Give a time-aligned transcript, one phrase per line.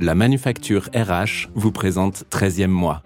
[0.00, 3.02] La manufacture RH vous présente 13e mois.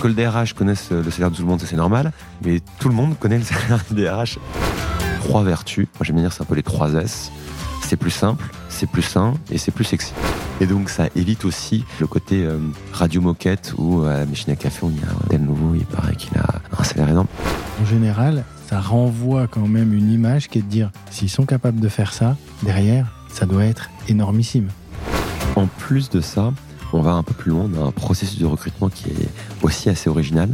[0.00, 2.88] Que le DRH connaisse le salaire de tout le monde, ça c'est normal, mais tout
[2.88, 4.38] le monde connaît le salaire du DRH.
[5.20, 7.30] Trois vertus, moi j'aime bien dire c'est un peu les trois S.
[7.82, 10.12] C'est plus simple, c'est plus sain et c'est plus sexy.
[10.60, 12.58] Et donc ça évite aussi le côté euh,
[12.92, 15.84] radio moquette où à la machine à café on y a un tel nouveau, il
[15.84, 17.28] paraît qu'il a un salaire énorme.
[17.82, 21.80] En général, ça renvoie quand même une image qui est de dire s'ils sont capables
[21.80, 24.68] de faire ça, derrière, ça doit être énormissime.
[25.58, 26.52] En plus de ça,
[26.92, 29.28] on va un peu plus loin, on a un processus de recrutement qui est
[29.62, 30.48] aussi assez original,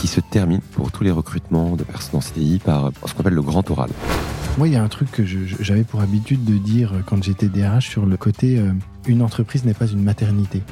[0.00, 3.34] qui se termine pour tous les recrutements de personnes en CDI par ce qu'on appelle
[3.34, 3.90] le grand oral.
[4.56, 7.88] Moi, il y a un truc que j'avais pour habitude de dire quand j'étais DRH
[7.88, 8.70] sur le côté euh,
[9.08, 10.62] une entreprise n'est pas une maternité.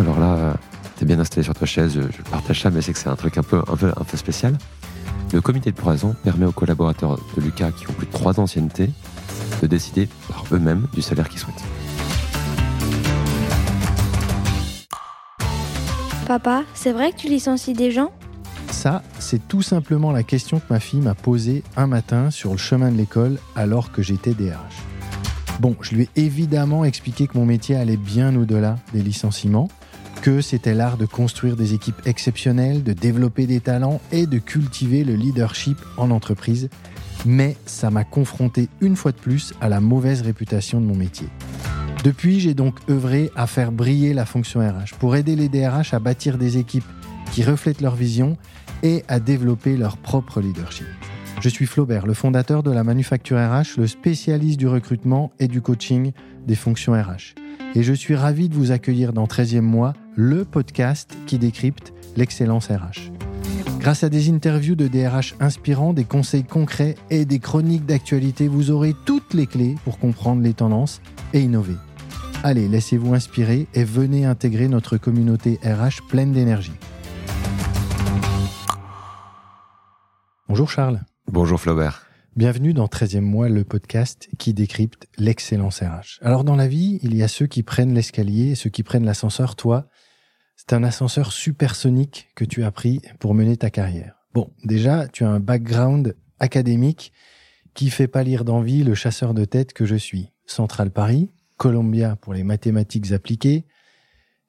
[0.00, 0.56] Alors là,
[0.96, 3.38] t'es bien installé sur ta chaise, je partage ça, mais c'est que c'est un truc
[3.38, 4.58] un peu, un peu, un peu spécial.
[5.32, 8.90] Le comité de poison permet aux collaborateurs de Lucas qui ont plus de 3 d'ancienneté
[9.62, 11.62] de décider par eux-mêmes du salaire qu'ils souhaitent.
[16.32, 18.10] Papa, c'est vrai que tu licencies des gens?
[18.70, 22.56] Ça, c'est tout simplement la question que ma fille m'a posée un matin sur le
[22.56, 24.56] chemin de l'école alors que j'étais DRH.
[25.60, 29.68] Bon, je lui ai évidemment expliqué que mon métier allait bien au-delà des licenciements,
[30.22, 35.04] que c'était l'art de construire des équipes exceptionnelles, de développer des talents et de cultiver
[35.04, 36.70] le leadership en entreprise.
[37.26, 41.28] Mais ça m'a confronté une fois de plus à la mauvaise réputation de mon métier.
[42.04, 46.00] Depuis, j'ai donc œuvré à faire briller la fonction RH pour aider les DRH à
[46.00, 46.84] bâtir des équipes
[47.30, 48.36] qui reflètent leur vision
[48.82, 50.86] et à développer leur propre leadership.
[51.40, 55.60] Je suis Flaubert, le fondateur de la Manufacture RH, le spécialiste du recrutement et du
[55.60, 56.12] coaching
[56.46, 57.34] des fonctions RH.
[57.76, 62.66] Et je suis ravi de vous accueillir dans 13e mois, le podcast qui décrypte l'excellence
[62.66, 63.12] RH.
[63.78, 68.70] Grâce à des interviews de DRH inspirants, des conseils concrets et des chroniques d'actualité, vous
[68.70, 71.00] aurez toutes les clés pour comprendre les tendances
[71.32, 71.76] et innover.
[72.44, 76.72] Allez, laissez-vous inspirer et venez intégrer notre communauté RH pleine d'énergie.
[80.48, 81.02] Bonjour Charles.
[81.28, 82.04] Bonjour Flaubert.
[82.34, 86.18] Bienvenue dans 13e mois, le podcast qui décrypte l'excellence RH.
[86.20, 89.04] Alors dans la vie, il y a ceux qui prennent l'escalier et ceux qui prennent
[89.04, 89.54] l'ascenseur.
[89.54, 89.86] Toi,
[90.56, 94.16] c'est un ascenseur supersonique que tu as pris pour mener ta carrière.
[94.34, 97.12] Bon, déjà, tu as un background académique
[97.74, 100.32] qui fait pas lire d'envie le chasseur de tête que je suis.
[100.44, 103.64] Central Paris, Columbia pour les mathématiques appliquées,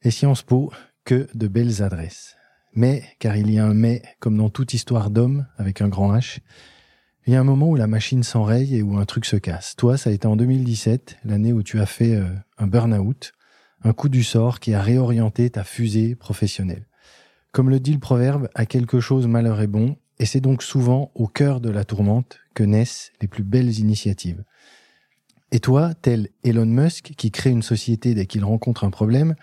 [0.01, 0.71] et Sciences Po,
[1.05, 2.35] que de belles adresses.
[2.75, 6.15] Mais, car il y a un mais, comme dans toute histoire d'homme avec un grand
[6.15, 6.39] H,
[7.25, 9.75] il y a un moment où la machine s'enraye et où un truc se casse.
[9.77, 12.25] Toi, ça a été en 2017, l'année où tu as fait euh,
[12.57, 13.31] un burn-out,
[13.83, 16.87] un coup du sort qui a réorienté ta fusée professionnelle.
[17.51, 21.11] Comme le dit le proverbe, à quelque chose malheur est bon, et c'est donc souvent
[21.15, 24.43] au cœur de la tourmente que naissent les plus belles initiatives.
[25.53, 29.35] Et toi, tel Elon Musk qui crée une société dès qu'il rencontre un problème,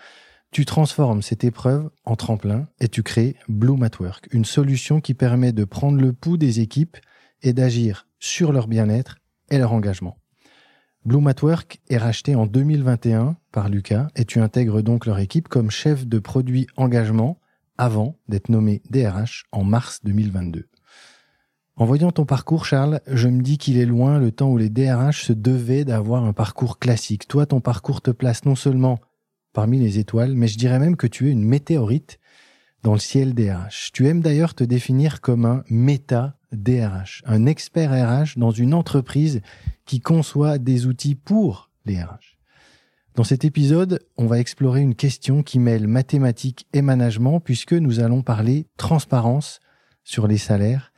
[0.51, 5.13] tu transformes cette épreuve en tremplin et tu crées Bloom at Work, une solution qui
[5.13, 6.97] permet de prendre le pouls des équipes
[7.43, 9.19] et d'agir sur leur bien-être
[9.51, 10.17] et leur engagement.
[11.05, 15.47] Bloom at Work est racheté en 2021 par Lucas et tu intègres donc leur équipe
[15.47, 17.39] comme chef de produit engagement
[17.77, 20.67] avant d'être nommé DRH en mars 2022.
[21.81, 24.69] En voyant ton parcours, Charles, je me dis qu'il est loin le temps où les
[24.69, 27.27] DRH se devaient d'avoir un parcours classique.
[27.27, 28.99] Toi, ton parcours te place non seulement
[29.51, 32.19] parmi les étoiles, mais je dirais même que tu es une météorite
[32.83, 33.89] dans le ciel DRH.
[33.93, 39.41] Tu aimes d'ailleurs te définir comme un méta DRH, un expert RH dans une entreprise
[39.85, 42.37] qui conçoit des outils pour les RH.
[43.15, 48.01] Dans cet épisode, on va explorer une question qui mêle mathématiques et management puisque nous
[48.01, 49.59] allons parler transparence
[50.03, 50.90] sur les salaires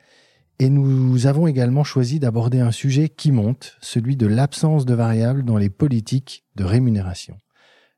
[0.58, 5.44] et nous avons également choisi d'aborder un sujet qui monte, celui de l'absence de variables
[5.44, 7.36] dans les politiques de rémunération.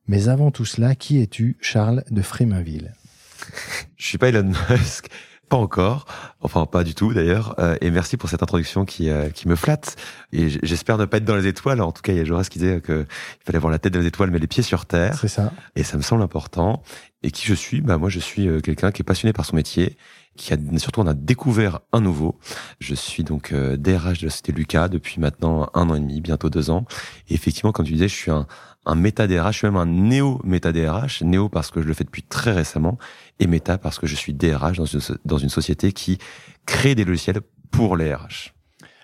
[0.08, 2.94] Mais avant tout cela, qui es-tu, Charles de Fréminville?
[3.96, 5.08] Je suis pas Elon Musk,
[5.48, 6.06] pas encore,
[6.40, 7.54] enfin pas du tout d'ailleurs.
[7.58, 9.96] Euh, et merci pour cette introduction qui euh, qui me flatte.
[10.32, 11.80] Et j'espère ne pas être dans les étoiles.
[11.80, 13.06] En tout cas, il y a Jaurès qui disait que
[13.40, 15.18] il fallait avoir la tête dans les étoiles, mais les pieds sur terre.
[15.20, 15.52] C'est ça.
[15.76, 16.82] Et ça me semble important.
[17.22, 17.80] Et qui je suis?
[17.80, 19.97] Bah moi, je suis euh, quelqu'un qui est passionné par son métier
[20.36, 22.38] qui a surtout on a découvert un nouveau.
[22.80, 26.21] Je suis donc euh, DRH de la société Lucas depuis maintenant un an et demi,
[26.21, 26.84] bientôt deux ans.
[27.28, 28.47] Et effectivement, comme tu disais, je suis un,
[28.86, 31.22] un méta DRH, je suis même un néo méta DRH.
[31.22, 32.98] Néo parce que je le fais depuis très récemment
[33.41, 36.18] et méta parce que je suis DRH dans une, dans une société qui
[36.66, 37.41] crée des logiciels
[37.71, 38.54] pour les RH.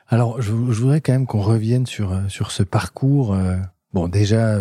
[0.08, 3.34] Alors, je, voudrais quand même qu'on revienne sur euh, sur ce parcours.
[3.34, 3.56] Euh,
[3.92, 4.58] bon, déjà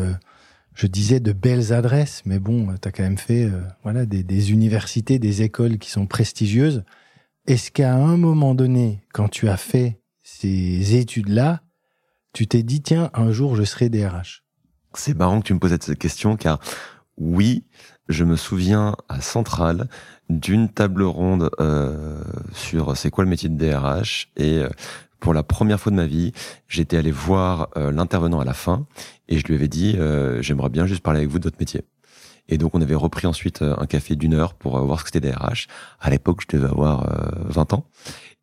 [0.73, 4.51] je disais de belles adresses, mais bon, tu as quand même fait euh, voilà des,
[4.51, 6.83] universités, des écoles qui sont prestigieuses.
[7.47, 11.61] Est-ce qu'à un moment donné, quand tu as fait ces études-là,
[12.33, 14.43] tu t'es dit, tiens, un jour, je serai DRH
[14.93, 16.59] C'est marrant que tu me poses cette question, car
[17.17, 17.65] oui,
[18.07, 19.87] je me souviens à Centrale
[20.29, 22.23] d'une table ronde euh,
[22.53, 24.69] sur c'est quoi le métier de DRH et euh,
[25.21, 26.33] pour la première fois de ma vie,
[26.67, 28.87] j'étais allé voir euh, l'intervenant à la fin
[29.31, 29.97] et je lui avais dit
[30.41, 31.81] j'aimerais bien juste parler avec vous de votre métier.
[32.49, 35.31] Et donc on avait repris ensuite un café d'une heure pour voir ce que c'était
[35.31, 35.67] DRH.
[35.99, 37.07] À l'époque, je devais avoir
[37.45, 37.85] 20 ans.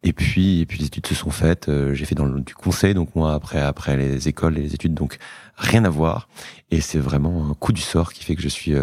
[0.03, 1.71] Et puis, et puis les études se sont faites.
[1.93, 4.95] j'ai fait dans le, du conseil, donc moi après après les écoles et les études,
[4.95, 5.19] donc
[5.57, 6.29] rien à voir.
[6.71, 8.75] Et c'est vraiment un coup du sort qui fait que je suis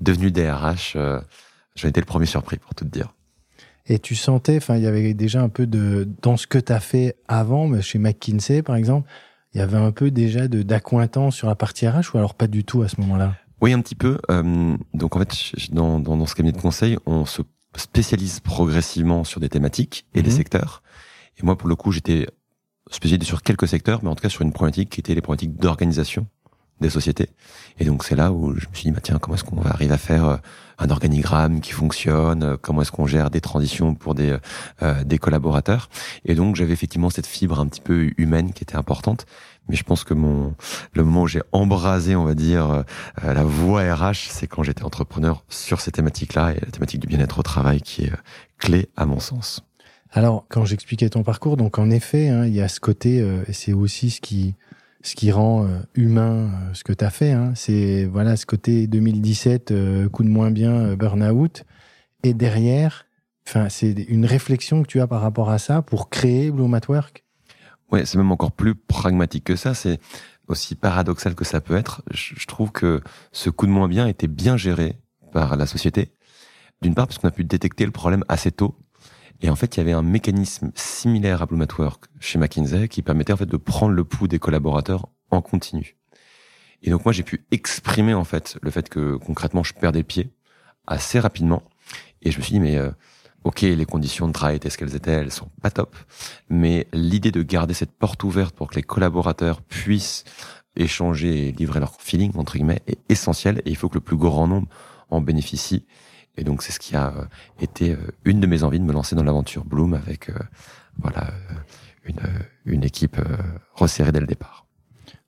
[0.00, 0.96] devenu DRH
[1.74, 3.14] j'ai été le premier surpris, pour tout te dire.
[3.86, 6.72] Et tu sentais, enfin, il y avait déjà un peu de, dans ce que tu
[6.72, 9.08] as fait avant, chez McKinsey, par exemple,
[9.54, 12.46] il y avait un peu déjà de d'accointance sur la partie RH ou alors pas
[12.46, 13.36] du tout à ce moment-là?
[13.60, 14.18] Oui, un petit peu.
[14.30, 15.32] Euh, donc en fait,
[15.72, 17.42] dans, dans, dans, ce cabinet de conseil, on se
[17.76, 20.36] spécialise progressivement sur des thématiques et des mhm.
[20.36, 20.82] secteurs.
[21.38, 22.26] Et moi, pour le coup, j'étais
[22.90, 25.56] spécialisé sur quelques secteurs, mais en tout cas sur une problématique qui était les problématiques
[25.56, 26.26] d'organisation
[26.84, 27.30] des sociétés.
[27.78, 29.70] Et donc c'est là où je me suis dit, bah, tiens, comment est-ce qu'on va
[29.70, 30.36] arriver à faire euh,
[30.78, 34.36] un organigramme qui fonctionne euh, Comment est-ce qu'on gère des transitions pour des,
[34.82, 35.88] euh, des collaborateurs
[36.24, 39.26] Et donc j'avais effectivement cette fibre un petit peu humaine qui était importante.
[39.68, 40.54] Mais je pense que mon
[40.92, 42.84] le moment où j'ai embrasé, on va dire,
[43.22, 47.38] la voie RH, c'est quand j'étais entrepreneur sur ces thématiques-là et la thématique du bien-être
[47.38, 48.12] au travail qui est
[48.58, 49.62] clé à mon sens.
[50.12, 53.72] Alors, quand j'expliquais ton parcours, donc en effet, hein, il y a ce côté, c'est
[53.72, 54.54] aussi ce qui
[55.04, 57.30] ce qui rend euh, humain euh, ce que tu as fait.
[57.30, 57.52] Hein.
[57.54, 61.64] C'est voilà ce côté 2017, euh, coup de moins bien, burn-out.
[62.22, 63.06] Et derrière,
[63.46, 66.80] enfin, c'est une réflexion que tu as par rapport à ça pour créer Bloom at
[66.88, 67.22] Work.
[67.92, 69.74] Ouais, c'est même encore plus pragmatique que ça.
[69.74, 70.00] C'est
[70.48, 72.02] aussi paradoxal que ça peut être.
[72.10, 74.98] Je, trouve que ce coup de moins bien était bien géré
[75.32, 76.12] par la société.
[76.80, 78.74] D'une part, parce qu'on a pu détecter le problème assez tôt.
[79.44, 82.88] Et en fait, il y avait un mécanisme similaire à Bloom at Work chez McKinsey
[82.88, 85.98] qui permettait en fait de prendre le pouls des collaborateurs en continu.
[86.82, 90.30] Et donc moi, j'ai pu exprimer en fait le fait que concrètement, je perdais pied
[90.86, 91.62] assez rapidement.
[92.22, 92.90] Et je me suis dit, mais euh,
[93.44, 95.94] ok, les conditions de travail étaient ce qu'elles étaient, elles sont pas top.
[96.48, 100.24] Mais l'idée de garder cette porte ouverte pour que les collaborateurs puissent
[100.74, 103.60] échanger et livrer leur feeling entre guillemets est essentielle.
[103.66, 104.68] Et il faut que le plus grand nombre
[105.10, 105.84] en bénéficie.
[106.36, 107.24] Et donc c'est ce qui a euh,
[107.60, 110.34] été euh, une de mes envies de me lancer dans l'aventure Bloom avec euh,
[110.98, 111.32] voilà
[112.04, 112.20] une,
[112.66, 113.18] une équipe
[113.74, 114.66] resserrée dès le départ.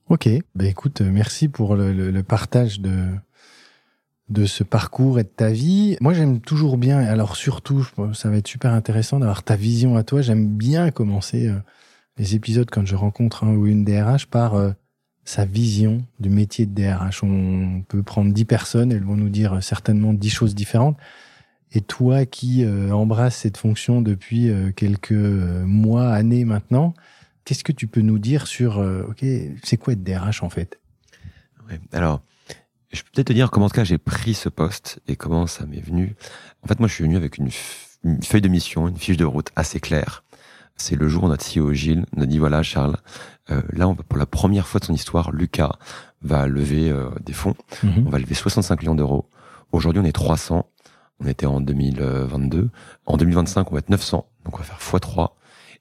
[0.08, 3.08] Ok, ben écoute, merci pour le, le, partage de
[4.28, 5.96] de ce parcours et de ta vie.
[6.00, 10.04] Moi, j'aime toujours bien, alors surtout, ça va être super intéressant d'avoir ta vision à
[10.04, 10.20] toi.
[10.20, 11.52] J'aime bien commencer
[12.16, 14.54] les épisodes quand je rencontre un ou une DRH par
[15.26, 17.22] sa vision du métier de DRH.
[17.22, 20.96] On peut prendre dix personnes, elles vont nous dire certainement dix choses différentes.
[21.72, 26.94] Et toi qui euh, embrasses cette fonction depuis euh, quelques euh, mois, années maintenant,
[27.44, 29.24] qu'est-ce que tu peux nous dire sur, ok,
[29.62, 30.80] c'est quoi être DRH en fait?
[31.92, 32.22] Alors,
[32.92, 35.46] je peux peut-être te dire comment en tout cas j'ai pris ce poste et comment
[35.46, 36.14] ça m'est venu.
[36.62, 37.50] En fait, moi, je suis venu avec une
[38.22, 40.24] feuille de mission, une fiche de route assez claire.
[40.76, 42.96] C'est le jour où notre CEO Gilles nous dit voilà Charles,
[43.50, 45.72] euh, là, on va, pour la première fois de son histoire, Lucas
[46.22, 47.54] va lever euh, des fonds.
[47.82, 48.04] Mhm.
[48.06, 49.28] On va lever 65 millions d'euros.
[49.72, 50.66] Aujourd'hui, on est 300.
[51.20, 52.68] On était en 2022.
[53.06, 54.26] En 2025, on va être 900.
[54.44, 55.30] Donc, on va faire x3.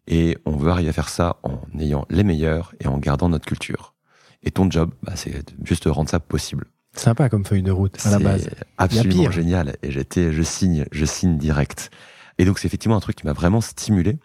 [0.07, 3.45] Et on veut arriver à faire ça en ayant les meilleurs et en gardant notre
[3.45, 3.95] culture.
[4.43, 6.65] Et ton job, bah, c'est juste de rendre ça possible.
[6.93, 8.49] Sympa comme feuille de route à la base.
[8.77, 9.75] Absolument génial.
[9.81, 11.89] Et j'étais, je signe, je signe direct.
[12.37, 14.17] Et donc c'est effectivement un truc qui m'a vraiment stimulé.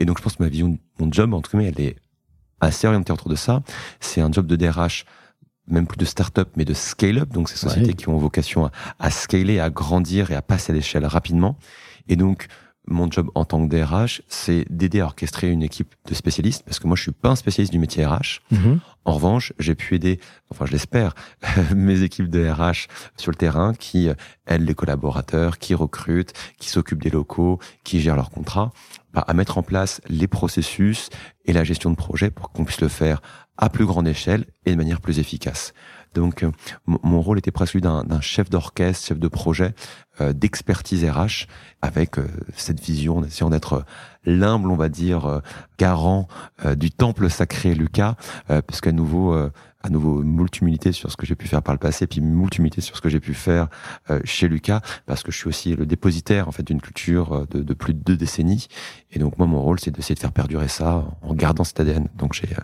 [0.00, 1.96] Et donc je pense que ma vision, mon job, en tout cas, elle est
[2.60, 3.62] assez orienté autour de ça.
[4.00, 5.04] C'est un job de DRH
[5.66, 9.10] même plus de start-up, mais de scale-up, donc ces sociétés qui ont vocation à, à,
[9.10, 11.56] scaler, à grandir et à passer à l'échelle rapidement.
[12.08, 12.48] Et donc,
[12.90, 16.78] mon job en tant que DRH, c'est d'aider à orchestrer une équipe de spécialistes, parce
[16.78, 18.40] que moi, je suis pas un spécialiste du métier RH.
[18.52, 18.78] Mm-hmm.
[19.04, 20.20] En revanche, j'ai pu aider,
[20.50, 21.14] enfin, je l'espère,
[21.74, 24.08] mes équipes de RH sur le terrain qui
[24.46, 28.72] aident les collaborateurs, qui recrutent, qui s'occupent des locaux, qui gèrent leurs contrats
[29.14, 31.08] à mettre en place les processus
[31.44, 33.20] et la gestion de projet pour qu'on puisse le faire
[33.56, 35.74] à plus grande échelle et de manière plus efficace.
[36.14, 36.50] Donc, euh,
[36.86, 39.74] mon rôle était presque d'un chef d'orchestre, chef de projet,
[40.20, 41.46] euh, d'expertise RH,
[41.82, 42.26] avec euh,
[42.56, 43.84] cette vision, en essayant d'être
[44.24, 45.40] l'humble, on va dire,
[45.78, 46.28] garant
[46.76, 48.16] du temple sacré Lucas,
[48.48, 49.34] parce qu'à nouveau,
[49.82, 52.96] à nouveau multimilité sur ce que j'ai pu faire par le passé, puis multimilité sur
[52.96, 53.68] ce que j'ai pu faire
[54.10, 57.46] euh, chez Lucas, parce que je suis aussi le dépositaire en fait d'une culture euh,
[57.50, 58.68] de, de, plus de deux décennies.
[59.12, 62.08] Et donc moi, mon rôle, c'est d'essayer de faire perdurer ça en gardant cet ADN.
[62.16, 62.62] Donc j'ai euh,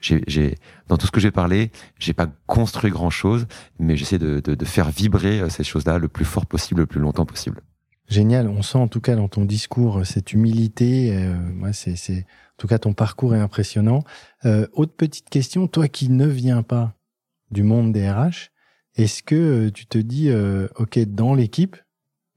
[0.00, 0.56] j'ai,
[0.88, 3.46] dans tout ce que j'ai parlé, j'ai pas construit grand chose,
[3.78, 7.00] mais j'essaie de, de, de faire vibrer ces choses-là le plus fort possible, le plus
[7.00, 7.60] longtemps possible.
[8.08, 8.48] Génial.
[8.48, 11.14] On sent en tout cas dans ton discours cette humilité.
[11.14, 14.02] Euh, moi, c'est, c'est, en tout cas, ton parcours est impressionnant.
[14.44, 16.94] Euh, autre petite question, toi qui ne viens pas
[17.50, 18.50] du monde des RH,
[18.96, 20.30] Est-ce que tu te dis,
[20.76, 21.76] OK, dans l'équipe,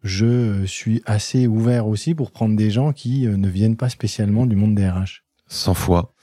[0.03, 4.55] je suis assez ouvert aussi pour prendre des gens qui ne viennent pas spécialement du
[4.55, 6.13] monde des RH 100 fois.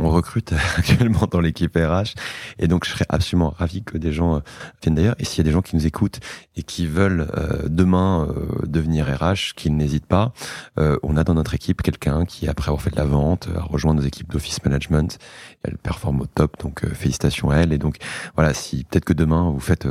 [0.00, 2.14] On recrute actuellement dans l'équipe RH
[2.58, 4.40] et donc je serais absolument ravi que des gens euh,
[4.82, 5.16] viennent d'ailleurs.
[5.18, 6.20] Et s'il y a des gens qui nous écoutent
[6.56, 10.32] et qui veulent euh, demain euh, devenir RH, qu'ils n'hésitent pas.
[10.76, 13.94] on a dans notre équipe quelqu'un qui, après avoir fait de la vente, a rejoint
[13.94, 15.18] nos équipes d'office management.
[15.62, 17.72] Elle performe au top, donc félicitations à elle.
[17.72, 17.96] Et donc
[18.36, 19.88] voilà, si peut-être que demain vous faites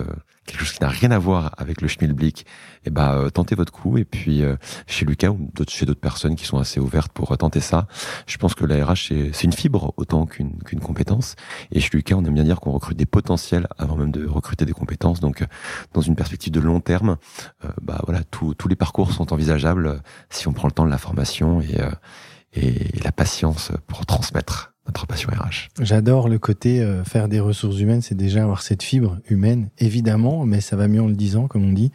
[0.48, 2.46] quelque chose qui n'a rien à voir avec le schmilblick, et
[2.86, 3.98] eh ben euh, tentez votre coup.
[3.98, 4.56] Et puis euh,
[4.88, 7.88] chez Lucas ou chez d'autres personnes qui sont assez ouvertes pour euh, tenter ça,
[8.25, 11.36] je pense que la RH c'est une fibre autant qu'une qu'une compétence.
[11.72, 14.66] Et chez Lucas, on aime bien dire qu'on recrute des potentiels avant même de recruter
[14.66, 15.20] des compétences.
[15.20, 15.46] Donc
[15.94, 17.18] dans une perspective de long terme,
[17.82, 21.62] bah voilà, tous les parcours sont envisageables si on prend le temps de la formation
[21.62, 21.77] et,
[22.54, 25.70] et la patience pour transmettre notre passion RH.
[25.82, 30.46] J'adore le côté euh, faire des ressources humaines, c'est déjà avoir cette fibre humaine, évidemment,
[30.46, 31.91] mais ça va mieux en le disant, comme on dit.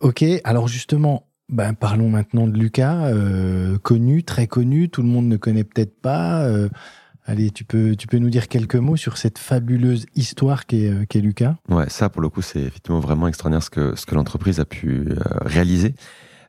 [0.00, 5.26] Ok, alors justement, ben, parlons maintenant de Lucas, euh, connu, très connu, tout le monde
[5.26, 6.42] ne connaît peut-être pas.
[6.42, 6.68] Euh,
[7.24, 11.20] allez, tu peux, tu peux nous dire quelques mots sur cette fabuleuse histoire qu'est qu
[11.20, 11.56] Lucas?
[11.68, 14.64] Ouais, ça pour le coup, c'est effectivement vraiment extraordinaire ce que, ce que l'entreprise a
[14.64, 15.08] pu
[15.44, 15.94] réaliser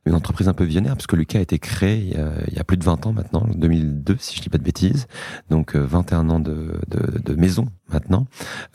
[0.06, 2.54] une entreprise un peu visionnaire, parce que Lucas a été créé il y a, il
[2.54, 5.08] y a plus de 20 ans maintenant, 2002 si je dis pas de bêtises,
[5.50, 8.28] donc 21 euh, ans de, de, de maison maintenant.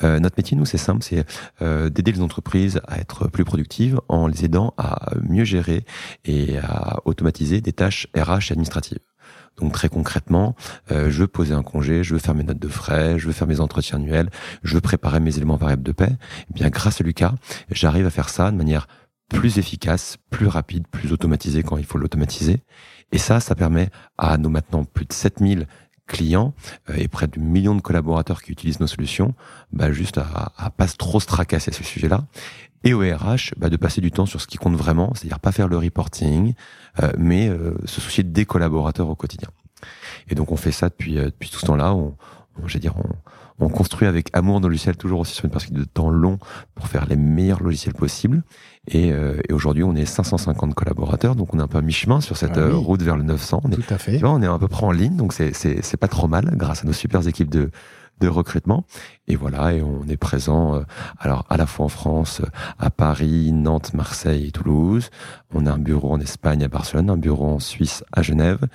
[0.02, 1.24] Euh, notre métier, nous, c'est simple, c'est
[1.62, 5.84] euh, d'aider les entreprises à être plus productives en les aidant à mieux gérer
[6.24, 9.00] et à automatiser des tâches RH administratives.
[9.60, 10.54] Donc très concrètement,
[10.92, 13.32] euh, je veux poser un congé, je veux faire mes notes de frais, je veux
[13.32, 14.30] faire mes entretiens annuels,
[14.62, 16.16] je veux préparer mes éléments variables de paie.
[16.50, 17.34] Eh bien, grâce à Lucas,
[17.70, 18.86] j'arrive à faire ça de manière
[19.28, 22.62] plus efficace, plus rapide, plus automatisé quand il faut l'automatiser.
[23.12, 25.66] Et ça, ça permet à nos maintenant plus de 7000
[26.06, 26.54] clients
[26.90, 29.34] euh, et près de millions de collaborateurs qui utilisent nos solutions,
[29.72, 32.26] bah juste à, à pas trop se tracasser à ce sujet-là.
[32.84, 35.52] Et au RH, bah de passer du temps sur ce qui compte vraiment, c'est-à-dire pas
[35.52, 36.54] faire le reporting,
[37.02, 39.48] euh, mais euh, se soucier des collaborateurs au quotidien.
[40.28, 41.94] Et donc on fait ça depuis depuis tout ce temps-là.
[42.62, 45.84] On dire, on, on construit avec amour nos logiciels, toujours aussi sur une perspective de
[45.88, 46.38] temps long
[46.74, 48.42] pour faire les meilleurs logiciels possibles.
[48.86, 52.20] Et, euh, et aujourd'hui, on est 550 collaborateurs, donc on est un peu à mi-chemin
[52.20, 53.62] sur cette ah euh, route vers le 900.
[53.64, 54.22] On Tout à fait.
[54.24, 56.86] on est à peu près en ligne, donc c'est c'est pas trop mal grâce à
[56.86, 57.70] nos super équipes de
[58.20, 58.84] de recrutement
[59.26, 60.82] et voilà et on est présent euh,
[61.18, 62.42] alors à la fois en France
[62.78, 65.10] à Paris Nantes Marseille et Toulouse
[65.54, 68.66] on a un bureau en Espagne à Barcelone un bureau en Suisse à Genève euh,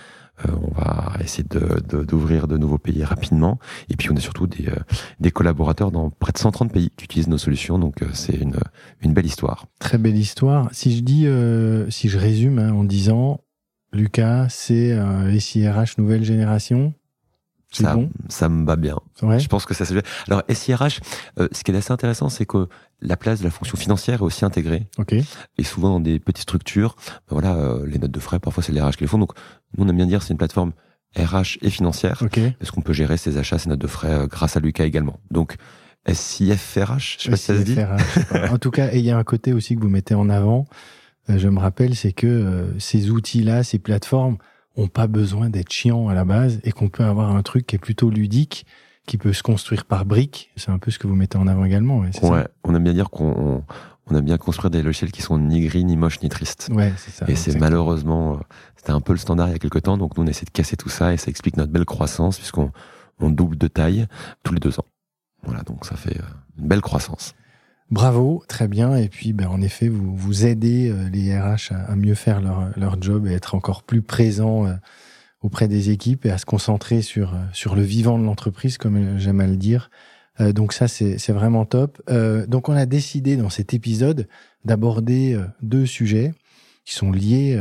[0.51, 3.59] on va essayer d'ouvrir de, de, nouveaux pays rapidement.
[3.89, 4.75] Et puis on a surtout des, euh,
[5.19, 7.79] des collaborateurs dans près de 130 pays qui utilisent nos solutions.
[7.79, 8.57] Donc euh, c'est une,
[9.01, 9.65] une belle histoire.
[9.79, 10.69] Très belle histoire.
[10.71, 11.27] Si je dis,
[11.91, 13.41] si je résume hein, en disant,
[13.91, 16.93] Lucas, c'est un SIRH nouvelle génération.
[17.73, 18.97] Ça, bon ça me va bien.
[19.21, 19.39] Ouais.
[19.39, 19.93] Je pense que ça se
[20.27, 21.01] Alors SIRH,
[21.37, 22.67] ce qui est assez intéressant, c'est que
[23.01, 24.87] la place de la fonction financière est aussi intégrée.
[24.97, 25.13] Ok.
[25.13, 26.95] Et souvent dans des petites structures,
[27.29, 29.17] ben voilà, les notes de frais, parfois c'est les RH qui les font.
[29.17, 29.33] Donc
[29.77, 30.73] nous, on aime bien dire c'est une plateforme
[31.17, 32.21] RH et financière.
[32.21, 32.55] Okay.
[32.59, 35.19] Parce qu'on peut gérer ses achats, ses notes de frais euh, grâce à Lucas également?
[35.31, 35.55] Donc,
[36.11, 37.77] SIFRH, je sais pas si ça se dit.
[38.51, 40.65] en tout cas, et il y a un côté aussi que vous mettez en avant,
[41.29, 44.37] euh, je me rappelle, c'est que euh, ces outils-là, ces plateformes,
[44.75, 47.75] ont pas besoin d'être chiants à la base et qu'on peut avoir un truc qui
[47.75, 48.65] est plutôt ludique,
[49.05, 50.51] qui peut se construire par briques.
[50.55, 51.99] C'est un peu ce que vous mettez en avant également.
[51.99, 53.63] Ouais, ouais on aime bien dire qu'on
[54.07, 56.69] on aime bien construire des logiciels qui sont ni gris, ni moches, ni tristes.
[56.73, 57.25] Ouais, c'est ça.
[57.27, 58.37] Et c'est malheureusement, euh,
[58.75, 60.51] c'était un peu le standard il y a quelques temps, donc nous on essaie de
[60.51, 62.71] casser tout ça et ça explique notre belle croissance puisqu'on
[63.19, 64.07] on double de taille
[64.43, 64.85] tous les deux ans.
[65.43, 66.23] Voilà, donc ça fait euh,
[66.57, 67.33] une belle croissance.
[67.91, 68.95] Bravo, très bien.
[68.95, 72.71] Et puis, ben, en effet, vous, vous aidez euh, les RH à, mieux faire leur,
[72.77, 74.65] leur job et être encore plus présents
[75.41, 79.41] auprès des équipes et à se concentrer sur, sur le vivant de l'entreprise, comme j'aime
[79.41, 79.89] à le dire,
[80.39, 82.01] euh, donc ça, c'est vraiment top.
[82.09, 84.27] Euh, donc on a décidé dans cet épisode
[84.65, 86.33] d'aborder euh, deux sujets
[86.85, 87.57] qui sont liés.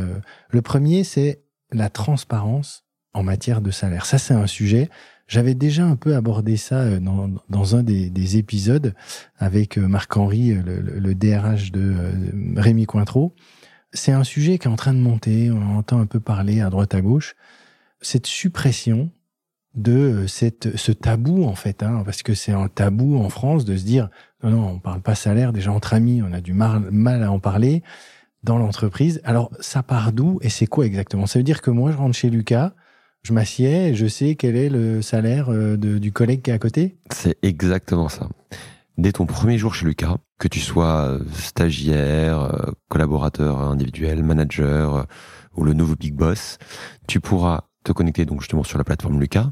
[0.50, 4.04] le premier, c'est la transparence en matière de salaire.
[4.04, 4.90] Ça, c'est un sujet.
[5.32, 8.94] J'avais déjà un peu abordé ça dans, dans un des, des, épisodes
[9.38, 11.94] avec Marc-Henri, le, le, DRH de
[12.54, 13.34] Rémi Cointreau.
[13.94, 15.50] C'est un sujet qui est en train de monter.
[15.50, 17.34] On entend un peu parler à droite à gauche.
[18.02, 19.10] Cette suppression
[19.74, 23.64] de euh, cette, ce tabou en fait, hein, parce que c'est un tabou en France
[23.64, 24.10] de se dire
[24.42, 27.38] non non on parle pas salaire déjà entre amis on a du mal à en
[27.38, 27.82] parler
[28.42, 29.22] dans l'entreprise.
[29.24, 31.26] Alors ça part d'où et c'est quoi exactement?
[31.26, 32.74] Ça veut dire que moi je rentre chez Lucas,
[33.22, 36.54] je m'assieds et je sais quel est le salaire euh, de, du collègue qui est
[36.54, 36.96] à côté.
[37.10, 38.28] C'est exactement ça.
[38.98, 45.06] Dès ton premier jour chez Lucas, que tu sois euh, stagiaire, collaborateur individuel, manager
[45.54, 46.58] ou le nouveau big boss,
[47.06, 49.50] tu pourras te connecter donc justement sur la plateforme Lucas.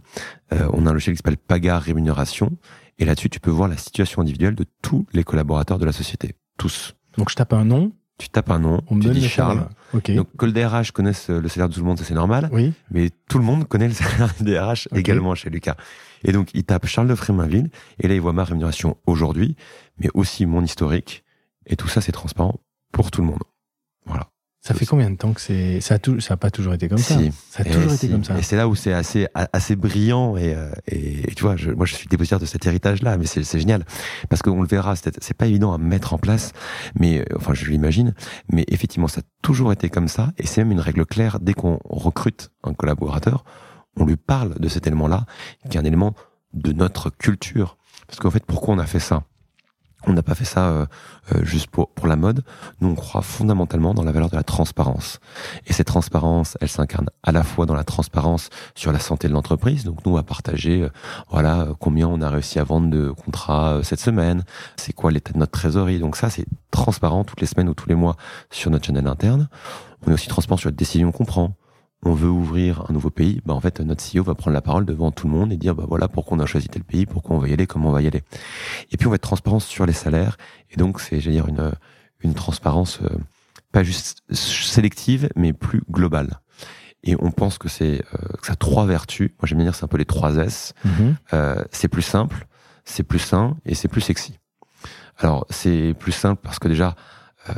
[0.52, 2.56] Euh, on a un logiciel qui s'appelle Pagar Rémunération
[2.98, 6.34] Et là-dessus, tu peux voir la situation individuelle de tous les collaborateurs de la société.
[6.58, 6.94] Tous.
[7.16, 9.66] Donc je tape un nom, Tu tapes un nom, on tu dis le Charles.
[9.94, 10.10] Ok.
[10.12, 12.50] Donc, que le DRH connaisse le salaire de tout le monde, ça c'est normal.
[12.52, 12.74] oui.
[12.90, 15.76] Mais tout le monde connaît le salaire du DRH également chez Lucas.
[16.22, 19.56] Et donc, il tape Charles de Fréminville, et là, il voit ma rémunération aujourd'hui,
[19.98, 21.24] mais aussi mon historique.
[21.66, 22.60] Et tout ça, c'est transparent
[22.92, 23.42] pour tout le monde.
[24.62, 26.86] Ça fait combien de temps que c'est ça a tout ça a pas toujours été
[26.86, 27.16] comme ça.
[27.16, 27.32] Si.
[27.50, 28.38] Ça a Et toujours été comme ça.
[28.38, 31.56] Et c'est là où c'est assez, a- assez brillant et, euh, et, et tu vois,
[31.56, 33.86] je, moi je suis dépositaire de cet héritage-là, mais c'est c'est génial
[34.28, 34.96] parce qu'on le verra.
[34.96, 36.52] C'est c'est pas évident à mettre en place,
[36.98, 38.14] mais euh, enfin je l'imagine,
[38.52, 41.54] mais effectivement ça a toujours été comme ça et c'est même une règle claire dès
[41.54, 43.44] qu'on recrute un collaborateur,
[43.96, 45.24] on lui parle de cet élément-là,
[45.70, 46.14] qui est un élément
[46.52, 47.78] de notre culture.
[48.06, 49.22] Parce qu'en fait, pourquoi on a fait ça?
[50.06, 50.86] On n'a pas fait ça euh,
[51.34, 52.42] euh, juste pour, la mode.
[52.80, 55.20] Nous, on croit fondamentalement dans la valeur de la transparence.
[55.66, 59.34] Et cette transparence, elle s'incarne à la fois dans la transparence sur la santé de
[59.34, 59.84] l'entreprise.
[59.84, 60.90] Donc nous, à partager, euh,
[61.30, 64.44] voilà, euh, combien on a réussi à vendre de contrats cette semaine,
[64.76, 65.98] c'est quoi l'état de notre trésorerie.
[65.98, 68.16] Donc ça, c'est transparent toutes les semaines ou tous les mois
[68.50, 69.48] sur notre channel interne.
[70.06, 71.52] On est aussi transparent sur la décision qu'on prend.
[72.02, 74.86] On veut ouvrir un nouveau pays, bah en fait notre CEO va prendre la parole
[74.86, 77.36] devant tout le monde et dire bah voilà pourquoi on a choisi tel pays, pourquoi
[77.36, 78.22] on va y aller, comment on va y aller.
[78.90, 80.38] Et puis on va être transparent sur les salaires
[80.70, 81.72] et donc c'est j'allais dire une
[82.22, 83.18] une transparence euh,
[83.72, 86.40] pas juste sélective mais plus globale.
[87.02, 89.30] Et on pense que c'est euh, que ça a trois vertus.
[89.38, 90.74] Moi j'aime bien dire c'est un peu les trois S.
[90.84, 91.16] Mhm.
[91.32, 92.46] Euh, c'est plus simple,
[92.84, 94.38] c'est plus sain et c'est plus sexy.
[95.18, 96.94] Alors c'est plus simple parce que déjà,
[97.48, 97.54] euh,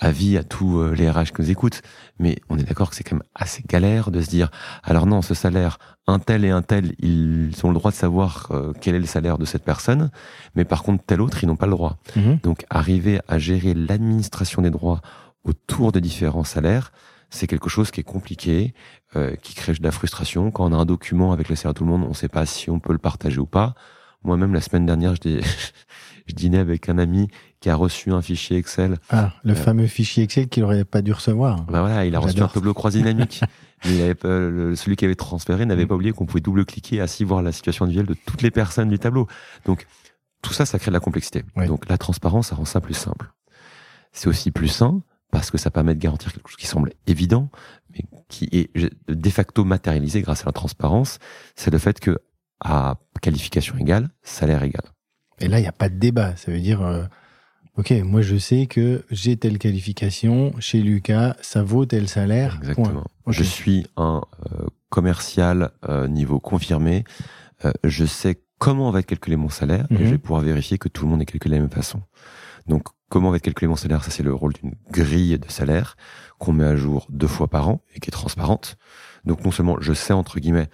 [0.00, 1.82] avis à tous euh, les RH qui nous écoutent,
[2.18, 4.50] mais on est d'accord que c'est quand même assez galère de se dire,
[4.82, 8.48] alors non, ce salaire, un tel et un tel, ils ont le droit de savoir
[8.50, 10.10] euh, quel est le salaire de cette personne,
[10.54, 11.98] mais par contre tel autre, ils n'ont pas le droit.
[12.16, 12.38] Mhm.
[12.42, 15.00] Donc arriver à gérer l'administration des droits
[15.44, 16.92] autour de différents salaires,
[17.30, 18.74] c'est quelque chose qui est compliqué,
[19.16, 20.50] euh, qui crée de la frustration.
[20.50, 22.28] Quand on a un document avec le salaire de tout le monde, on ne sait
[22.28, 23.74] pas si on peut le partager ou pas.
[24.24, 25.40] Moi-même, la semaine dernière, je,
[26.30, 27.28] je dînais avec un ami
[27.60, 28.96] qui a reçu un fichier Excel.
[29.10, 31.62] Ah, le Euh, fameux fichier Excel qu'il aurait pas dû recevoir.
[31.64, 33.40] Ben voilà, il a reçu un tableau croisé dynamique.
[33.84, 37.00] Mais il avait pas- le- celui qui avait transféré n'avait pas oublié qu'on pouvait double-cliquer
[37.00, 39.26] ainsi voir la situation individuelle de toutes les personnes du tableau.
[39.66, 39.86] Donc,
[40.42, 41.44] tout ça, ça crée de la complexité.
[41.56, 41.66] Oui.
[41.66, 43.30] Donc, la transparence, ça rend ça plus simple.
[44.12, 47.50] C'est aussi plus sain parce que ça permet de garantir quelque chose qui semble évident,
[47.92, 48.70] mais qui est
[49.08, 51.18] de facto matérialisé grâce à la transparence.
[51.56, 52.18] C'est le fait que,
[52.60, 54.82] à qualification égale, salaire égal.
[55.40, 56.36] Et là, il n'y a pas de débat.
[56.36, 57.04] Ça veut dire, euh,
[57.76, 62.56] ok, moi je sais que j'ai telle qualification chez Lucas, ça vaut tel salaire.
[62.58, 63.04] Exactement.
[63.26, 64.22] Je suis un
[64.52, 67.04] euh, commercial euh, niveau confirmé.
[67.64, 69.96] Euh, je sais comment va être calculé mon salaire Mhm.
[70.00, 72.02] et je vais pouvoir vérifier que tout le monde est calculé de la même façon.
[72.66, 75.96] Donc, comment va être calculé mon salaire Ça, c'est le rôle d'une grille de salaire
[76.38, 78.76] qu'on met à jour deux fois par an et qui est transparente.
[79.24, 80.68] Donc, non seulement je sais, entre guillemets,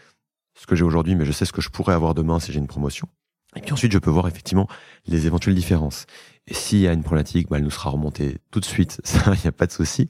[0.55, 2.59] ce que j'ai aujourd'hui, mais je sais ce que je pourrais avoir demain si j'ai
[2.59, 3.09] une promotion.
[3.57, 4.69] Et puis ensuite, je peux voir effectivement
[5.07, 6.07] les éventuelles différences.
[6.47, 9.01] Et s'il y a une problématique, bah, elle nous sera remontée tout de suite.
[9.05, 10.09] Ça, il n'y a pas de souci.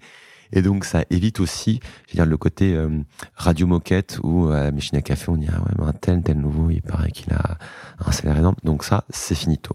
[0.53, 3.01] Et donc, ça évite aussi, je veux dire, le côté euh,
[3.35, 6.23] radio moquette où à la machine à café, on dit ah ouais, mais un tel,
[6.23, 7.59] tel nouveau, il paraît qu'il a
[7.99, 8.55] un salaire énorme.
[8.63, 9.75] Donc ça, c'est finito.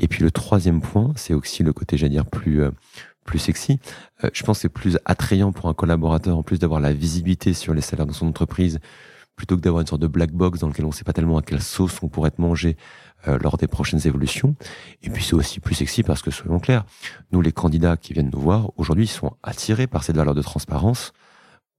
[0.00, 2.72] Et puis le troisième point, c'est aussi le côté, j'allais dire, plus euh,
[3.24, 3.78] plus sexy.
[4.24, 7.54] Euh, je pense que c'est plus attrayant pour un collaborateur, en plus d'avoir la visibilité
[7.54, 8.80] sur les salaires dans son entreprise,
[9.40, 11.38] plutôt que d'avoir une sorte de black box dans lequel on ne sait pas tellement
[11.38, 12.76] à quelle sauce on pourrait être mangé
[13.26, 14.54] euh, lors des prochaines évolutions.
[15.02, 16.84] Et puis c'est aussi plus sexy parce que, soyons clairs,
[17.32, 21.14] nous, les candidats qui viennent nous voir, aujourd'hui, sont attirés par cette valeur de transparence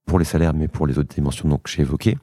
[0.08, 2.18] pour les salaires, mais pour les autres dimensions donc, que j'ai évoquées.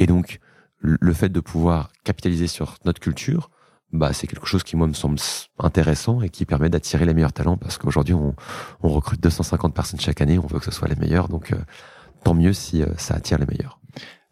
[0.00, 0.38] Et donc,
[0.80, 3.48] le fait de pouvoir capitaliser sur notre culture,
[3.90, 5.18] bah, c'est quelque chose qui, moi, me semble
[5.58, 8.34] intéressant et qui permet d'attirer les meilleurs talents parce qu'aujourd'hui, on,
[8.82, 11.28] on recrute 250 personnes chaque année, on veut que ce soit les meilleurs.
[11.28, 11.56] Donc, euh,
[12.22, 13.80] tant mieux si euh, ça attire les meilleurs.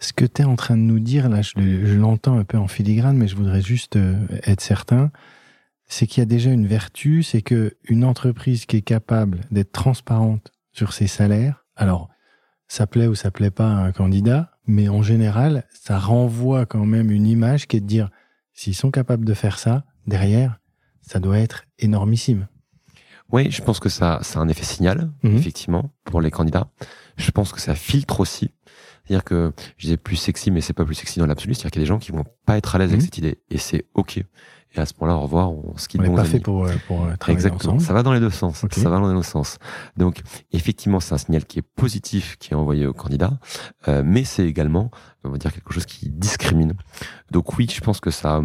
[0.03, 2.45] Ce que tu es en train de nous dire, là, je, le- je l'entends un
[2.45, 5.13] peu en filigrane, mais je voudrais juste euh, être certain,
[5.87, 9.71] c'est qu'il y a déjà une vertu, c'est que une entreprise qui est capable d'être
[9.71, 12.09] transparente sur ses salaires, alors
[12.67, 16.85] ça plaît ou ça plaît pas à un candidat, mais en général, ça renvoie quand
[16.87, 18.11] même une image qui est de dire,
[18.55, 20.59] s'ils sont capables de faire ça, derrière,
[21.01, 22.49] ça doit être énormissime.
[23.31, 25.37] Oui, je pense que ça, ça a un effet signal, Mhm.
[25.37, 26.69] effectivement, pour les candidats.
[27.17, 28.51] Je pense que ça filtre aussi.
[29.13, 31.53] C'est-à-dire que je disais plus sexy, mais c'est pas plus sexy dans l'absolu.
[31.55, 33.05] C'est-à-dire qu'il y a des gens qui vont pas être à l'aise avec Mhm.
[33.05, 33.43] cette idée.
[33.51, 34.17] Et c'est OK.
[34.17, 34.25] Et
[34.81, 37.05] à ce moment-là, au revoir, on se quitte On bons pas fait pour, euh, pour
[37.05, 37.75] euh, travailler Exactement.
[37.75, 37.83] ensemble.
[37.83, 38.65] Ça va dans les deux sens.
[38.71, 39.59] Ça va dans les deux sens.
[39.99, 43.39] Donc, effectivement, c'est un signal qui est positif, qui est envoyé au candidat,
[43.87, 44.91] euh, mais c'est également,
[45.25, 46.73] on va dire, quelque chose qui discrimine.
[47.31, 48.41] Donc oui, je pense que ça,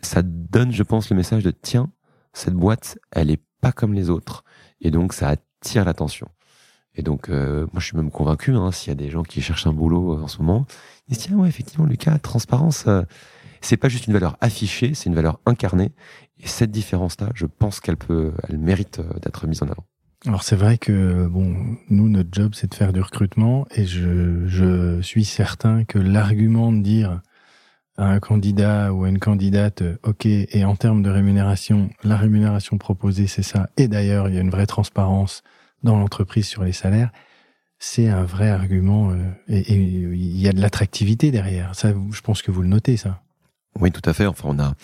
[0.00, 1.90] ça donne, je pense, le message de tiens,
[2.32, 4.44] cette boîte, elle est pas comme les autres,
[4.80, 6.28] et donc ça attire l'attention.
[6.98, 9.40] Et donc, euh, moi, je suis même convaincu, hein, s'il y a des gens qui
[9.40, 10.66] cherchent un boulot euh, en ce moment,
[11.08, 12.84] ils se disent tiens, ouais, effectivement, Lucas, transparence.
[12.88, 13.02] euh,
[13.60, 15.92] C'est pas juste une valeur affichée, c'est une valeur incarnée.
[16.40, 19.84] Et cette différence-là, je pense qu'elle peut, elle mérite euh, d'être mise en avant.
[20.26, 24.98] Alors c'est vrai que bon, nous notre job c'est de faire du recrutement et je,
[25.00, 27.20] suis certain que l'argument de dire
[27.96, 32.78] à un candidat ou à une candidate, ok, et en termes de rémunération, la rémunération
[32.78, 35.44] proposée c'est ça, et d'ailleurs il y a une vraie transparence
[35.82, 37.10] dans l'entreprise sur les salaires,
[37.78, 39.16] c'est un vrai argument euh,
[39.48, 41.74] et, il y a de l'attractivité derrière.
[41.74, 43.22] Ça, je pense que vous le notez ça.
[43.80, 44.26] Oui, tout à fait.
[44.26, 44.74] Enfin, on a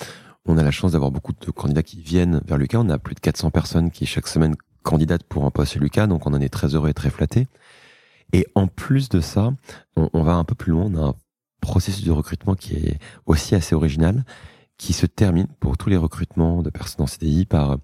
[0.46, 2.78] on a la chance d'avoir beaucoup de candidats qui viennent vers Lucas.
[2.78, 6.06] On a plus de 400 personnes qui chaque semaine candidatent pour un poste chez Lucas,
[6.06, 7.48] donc on en est très heureux et très flatté.
[8.32, 9.54] Et en plus de ça,
[9.96, 10.90] on, va un peu plus loin.
[10.92, 11.14] On a un
[11.60, 14.24] processus de recrutement qui est aussi assez original,
[14.76, 17.78] qui se termine pour tous les recrutements de personnes en CDI par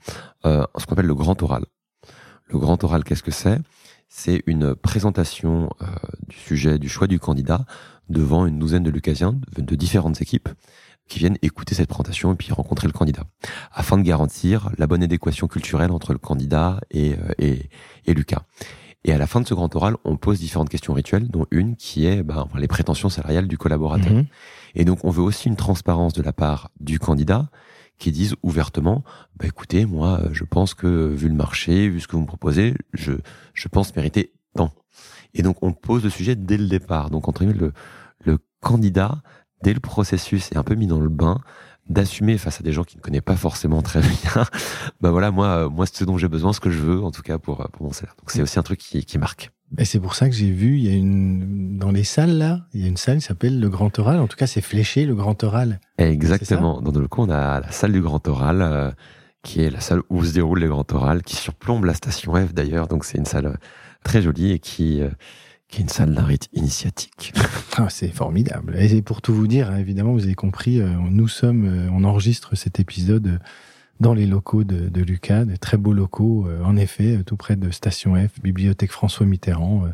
[0.44, 1.64] euh, ce qu'on appelle le grand oral.
[2.50, 3.58] Le grand oral, qu'est-ce que c'est?
[4.08, 5.86] C'est une présentation euh,
[6.28, 7.64] du sujet, du choix du candidat
[8.08, 10.48] devant une douzaine de Lucasiens de différentes équipes
[11.06, 13.24] qui viennent écouter cette présentation et puis rencontrer le candidat,
[13.72, 17.68] afin de garantir la bonne adéquation culturelle entre le candidat et, euh, et,
[18.06, 18.42] et Lucas.
[19.04, 21.76] Et à la fin de ce grand oral, on pose différentes questions rituelles, dont une
[21.76, 24.12] qui est bah, les prétentions salariales du collaborateur.
[24.12, 24.26] Mhm.
[24.74, 27.48] Et donc, on veut aussi une transparence de la part du candidat
[28.00, 29.04] qui dise ouvertement,
[29.36, 32.74] bah, écoutez, moi, je pense que vu le marché, vu ce que vous me proposez,
[32.92, 33.12] je,
[33.54, 34.72] je pense mériter tant.
[35.34, 37.10] Et donc, on pose le sujet dès le départ.
[37.10, 37.72] Donc, entre guillemets, le,
[38.24, 39.22] le candidat,
[39.62, 41.38] dès le processus, est un peu mis dans le bain
[41.88, 44.46] d'assumer face à des gens qui ne connaissent pas forcément très bien.
[45.00, 47.10] bah voilà, moi, euh, moi, c'est ce dont j'ai besoin, ce que je veux, en
[47.10, 48.14] tout cas pour, euh, pour mon salaire.
[48.18, 49.50] Donc c'est aussi un truc qui, qui marque.
[49.78, 52.66] Et c'est pour ça que j'ai vu, il y a une, dans les salles là,
[52.74, 54.18] il y a une salle qui s'appelle le Grand Oral.
[54.18, 55.80] En tout cas, c'est fléché le Grand Oral.
[55.98, 56.80] Exactement.
[56.80, 58.90] Dans le coup, on a la salle du Grand Oral, euh,
[59.42, 62.52] qui est la salle où se déroule le Grand Oral, qui surplombe la station F
[62.52, 62.88] d'ailleurs.
[62.88, 63.58] Donc c'est une salle
[64.02, 65.02] très jolie et qui,
[65.70, 67.32] qui est une salle d'un rite initiatique.
[67.76, 68.76] Ah, c'est formidable.
[68.78, 72.02] Et pour tout vous dire, hein, évidemment, vous avez compris, euh, nous sommes, euh, on
[72.02, 73.38] enregistre cet épisode euh,
[74.00, 77.70] dans les locaux de, de Lucas, des très beaux locaux, en effet, tout près de
[77.70, 79.84] Station F, bibliothèque François Mitterrand,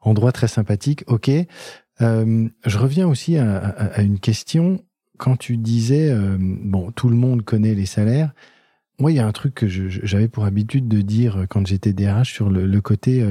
[0.00, 1.02] endroit très sympathique.
[1.06, 1.30] Ok.
[2.00, 4.84] je reviens aussi à, une question.
[5.16, 8.34] Quand tu disais, bon, tout le monde connaît les salaires.
[8.98, 12.32] Moi, il y a un truc que j'avais pour habitude de dire quand j'étais DRH
[12.32, 13.24] sur le, côté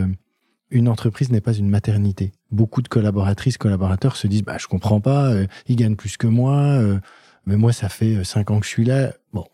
[0.69, 2.31] une entreprise n'est pas une maternité.
[2.51, 6.27] Beaucoup de collaboratrices, collaborateurs se disent bah je comprends pas, euh, ils gagnent plus que
[6.27, 6.99] moi, euh,
[7.47, 9.13] mais moi ça fait euh, cinq ans que je suis là.
[9.33, 9.45] Bon,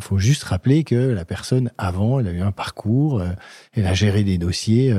[0.00, 3.22] faut juste rappeler que la personne avant, elle a eu un parcours,
[3.72, 4.94] elle a géré des dossiers.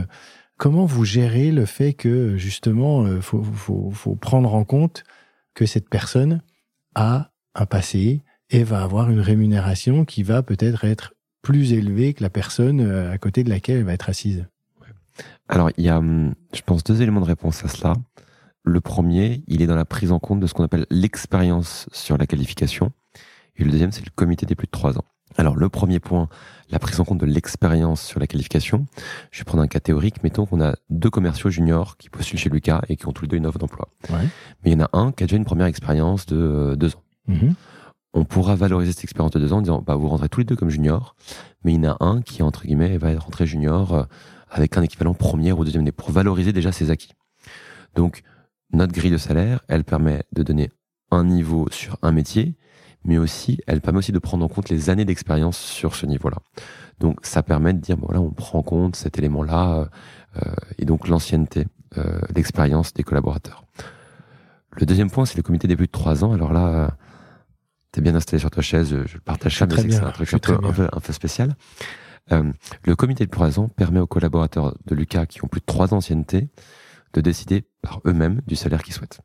[0.57, 5.03] comment vous gérez le fait que justement, faut, faut, faut prendre en compte
[5.53, 6.41] que cette personne
[6.95, 12.23] a un passé et va avoir une rémunération qui va peut-être être plus élevée que
[12.23, 14.47] la personne à côté de laquelle elle va être assise?
[15.47, 17.93] Alors, il y a, hum, je pense, deux éléments de réponse à cela.
[18.63, 22.17] Le premier, il est dans la prise en compte de ce qu'on appelle l'expérience sur
[22.17, 22.91] la qualification.
[23.57, 25.03] Et le deuxième, c'est le comité des plus de trois ans.
[25.37, 26.29] Alors, le premier point,
[26.69, 28.85] la prise en compte de l'expérience sur la qualification.
[29.31, 30.23] Je vais prendre un cas théorique.
[30.23, 33.29] Mettons qu'on a deux commerciaux juniors qui postulent chez Lucas et qui ont tous les
[33.29, 33.89] deux une offre d'emploi.
[34.63, 36.95] Mais il y en a un qui a déjà une première expérience de euh, deux
[36.95, 37.03] ans.
[37.29, 37.53] Mm-hmm.
[38.13, 40.45] On pourra valoriser cette expérience de deux ans en disant, bah, vous rentrez tous les
[40.45, 41.15] deux comme juniors,
[41.63, 44.03] mais il y en a un qui, entre guillemets, va rentrer junior euh,
[44.51, 47.13] avec un équivalent première ou deuxième année pour valoriser déjà ses acquis.
[47.95, 48.21] Donc,
[48.73, 50.71] notre grille de salaire, elle permet de donner
[51.11, 52.57] un niveau sur un métier,
[53.05, 56.37] mais aussi, elle permet aussi de prendre en compte les années d'expérience sur ce niveau-là.
[56.99, 59.89] Donc, ça permet de dire, bon, là, on prend en compte cet élément-là,
[60.37, 63.65] euh, et donc l'ancienneté, euh, l'expérience des collaborateurs.
[64.71, 66.33] Le deuxième point, c'est le comité des plus de trois ans.
[66.33, 66.97] Alors là,
[67.91, 70.39] tu es bien installé sur ta chaise, je partage ça, mais c'est un truc un
[70.39, 71.55] peu, un peu, spécial.
[72.31, 72.51] Euh,
[72.85, 76.49] le comité de poison permet aux collaborateurs de Lucas qui ont plus de trois anciennetés
[77.13, 79.21] de décider par eux-mêmes du salaire qu'ils souhaitent.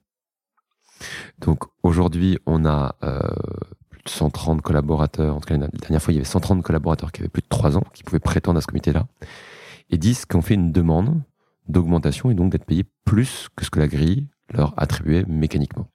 [1.41, 3.21] Donc aujourd'hui, on a euh,
[3.89, 5.37] plus de 130 collaborateurs.
[5.37, 7.49] En tout cas, la dernière fois, il y avait 130 collaborateurs qui avaient plus de
[7.49, 9.07] trois ans, qui pouvaient prétendre à ce comité-là,
[9.89, 11.23] et 10 qui ont fait une demande
[11.69, 15.87] d'augmentation et donc d'être payés plus que ce que la grille leur attribuait mécaniquement.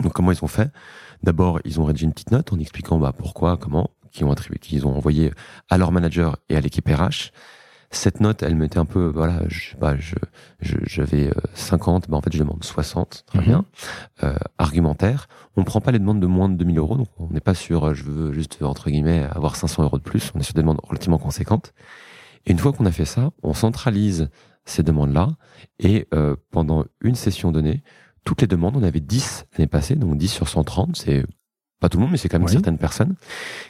[0.00, 0.70] Donc comment ils ont fait?
[1.22, 4.86] D'abord, ils ont rédigé une petite note en expliquant bah, pourquoi, comment, qui ont qu'ils
[4.86, 5.32] ont envoyé
[5.68, 7.32] à leur manager et à l'équipe RH.
[7.94, 10.14] Cette note, elle mettait un peu, voilà, je, bah, je,
[10.60, 13.44] j'avais 50, euh, bah, en fait, je demande 60, très mhm.
[13.44, 13.64] bien.
[14.22, 15.28] Euh, argumentaire.
[15.56, 17.88] On prend pas les demandes de moins de 2000 euros, donc on n'est pas sur,
[17.88, 20.32] euh, je veux juste, entre guillemets, avoir 500 euros de plus.
[20.34, 21.74] On est sur des demandes relativement conséquentes.
[22.46, 24.30] Et une fois qu'on a fait ça, on centralise
[24.64, 25.28] ces demandes-là,
[25.78, 27.82] et euh, pendant une session donnée,
[28.24, 31.24] toutes les demandes, on avait 10 l'année passée, donc 10 sur 130, c'est
[31.82, 33.16] pas tout le monde, mais c'est quand même certaines personnes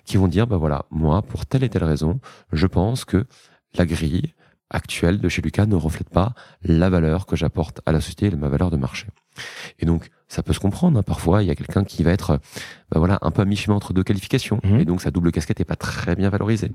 [0.05, 2.21] qui vont dire, bah voilà, moi, pour telle et telle raison,
[2.53, 3.27] je pense que
[3.75, 4.35] la grille
[4.71, 6.33] actuel de chez Lucas ne reflète pas
[6.63, 9.07] la valeur que j'apporte à la société et ma valeur de marché.
[9.79, 10.99] Et donc, ça peut se comprendre.
[10.99, 11.03] Hein.
[11.03, 12.39] Parfois, il y a quelqu'un qui va être,
[12.91, 14.81] bah voilà, un peu à mi-chemin entre deux qualifications, Mhm.
[14.81, 16.73] et donc sa double casquette est pas très bien valorisée.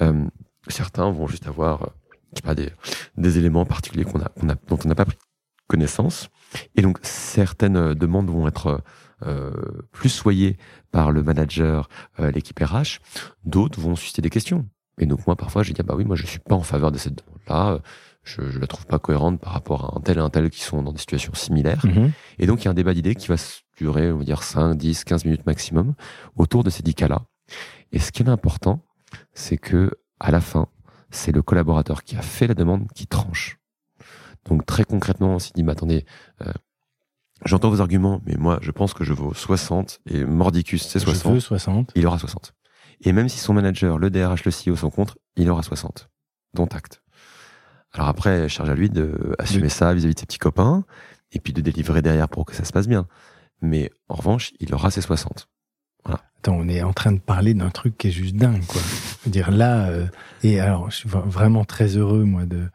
[0.00, 0.24] Euh,
[0.68, 1.86] certains vont juste avoir, euh,
[2.32, 2.70] je sais pas, des,
[3.18, 5.16] des éléments particuliers qu'on a, qu'on a, dont on n'a pas pris
[5.66, 6.30] connaissance,
[6.76, 8.82] et donc certaines euh, demandes vont être
[9.26, 9.50] euh,
[9.92, 10.56] plus soyées
[10.92, 13.00] par le manager, euh, l'équipe RH,
[13.44, 14.66] d'autres vont susciter des questions.
[14.98, 16.92] Et donc moi, parfois, j'ai dit, ah bah oui, moi, je suis pas en faveur
[16.92, 17.80] de cette demande-là.
[18.24, 20.60] Je, je la trouve pas cohérente par rapport à un tel et un tel qui
[20.60, 21.84] sont dans des situations similaires.
[21.86, 22.12] Mhm.
[22.38, 23.36] Et donc, il y a un débat d'idées qui va
[23.78, 25.94] durer, on va dire, 5, 10, 15 minutes maximum
[26.36, 27.22] autour de ces dix cas-là.
[27.92, 28.84] Et ce qui est important,
[29.32, 30.68] c'est que, à la fin,
[31.10, 33.58] c'est le collaborateur qui a fait la demande qui tranche.
[34.44, 36.04] Donc, très concrètement, on s'est dit, mais attendez,
[36.42, 36.52] euh,
[37.44, 41.04] j'entends vos arguments, mais moi, je pense que je vaux 60 et Mordicus, c'est Je
[41.04, 41.92] 60 veux 60.
[41.94, 42.54] il aura 60.
[43.02, 46.08] Et même si son manager, le DRH, le CEO sont contre, il aura 60.
[46.54, 47.02] Dont acte.
[47.92, 50.84] Alors après, charge à lui de assumer ça vis-à-vis de ses petits copains,
[51.32, 53.06] et puis de délivrer derrière pour que ça se passe bien.
[53.60, 55.48] Mais en revanche, il aura ses 60.
[56.04, 58.80] Attends, on est en train de parler d'un truc qui est juste dingue, quoi.
[58.80, 60.06] Je veux dire, là, euh,
[60.42, 62.68] et alors, je suis vra- vraiment très heureux, moi, de,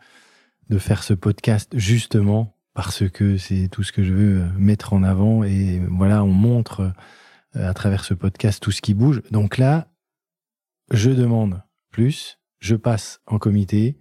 [0.69, 4.93] de faire ce podcast, justement, parce que c'est tout ce que je veux euh, mettre
[4.93, 5.43] en avant.
[5.43, 6.91] Et voilà, on montre
[7.55, 9.21] euh, à travers ce podcast tout ce qui bouge.
[9.31, 9.87] Donc là,
[10.91, 13.97] je demande plus, je passe en comité.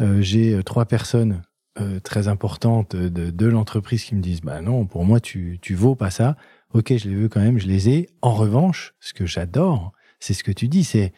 [0.00, 1.42] Euh, J'ai euh, trois personnes
[1.80, 5.74] euh, très importantes de, de l'entreprise qui me disent, bah non, pour moi, tu, tu
[5.74, 6.36] vaux pas ça.
[6.72, 8.08] Ok, je les veux quand même, je les ai.
[8.22, 11.12] En revanche, ce que j'adore, c'est ce que tu dis, c'est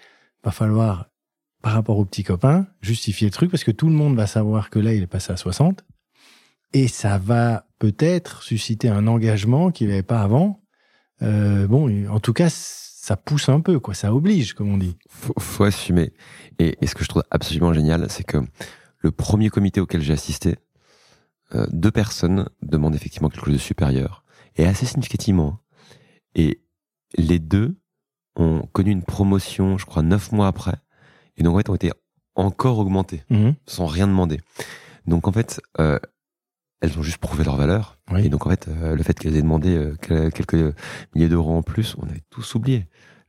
[0.45, 1.11] va falloir,
[1.63, 4.71] par rapport aux petits copains, justifier le truc parce que tout le monde va savoir
[4.71, 5.85] que là, il est passé à 60.
[6.73, 10.63] Et ça va peut-être susciter un engagement qu'il n'avait pas avant.
[11.23, 12.49] Euh, bon, en tout cas,
[13.07, 13.95] ça pousse un peu, quoi.
[13.95, 14.97] Ça oblige, comme on dit.
[15.09, 16.13] Faut, faut assumer.
[16.59, 18.39] Et, et ce que je trouve absolument génial, c'est que
[18.99, 20.57] le premier comité auquel j'ai assisté,
[21.55, 24.25] euh, deux personnes demandent effectivement quelque chose de supérieur,
[24.57, 25.61] et assez significativement.
[26.35, 26.63] Et
[27.17, 27.77] les deux
[28.35, 30.75] ont connu une promotion, je crois, neuf mois après,
[31.37, 31.93] et donc en fait ont été
[32.35, 33.55] encore augmentés, Mhm.
[33.67, 34.41] sans rien demander.
[35.07, 36.01] Donc en fait, euh,
[36.81, 37.99] elles ont juste prouvé leur valeur.
[38.13, 38.27] Oui.
[38.27, 40.75] Et donc en fait, euh, le fait qu'elles aient demandé euh, que- quelques
[41.15, 42.87] milliers d'euros en plus, on avait tous oublié.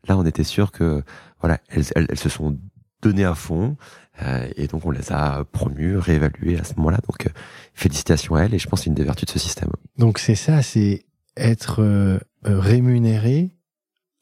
[0.07, 1.03] Là, on était sûr que
[1.39, 2.57] voilà, elles, elles, elles se sont
[3.01, 3.77] données à fond,
[4.23, 6.99] euh, et donc on les a promues, réévaluées à ce moment-là.
[7.07, 7.29] Donc euh,
[7.73, 9.69] félicitations à elles, et je pense que c'est une des vertus de ce système.
[9.97, 11.05] Donc c'est ça, c'est
[11.35, 13.51] être rémunéré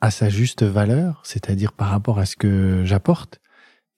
[0.02, 3.40] à sa juste valeur, c'est-à-dire par rapport à ce que j'apporte.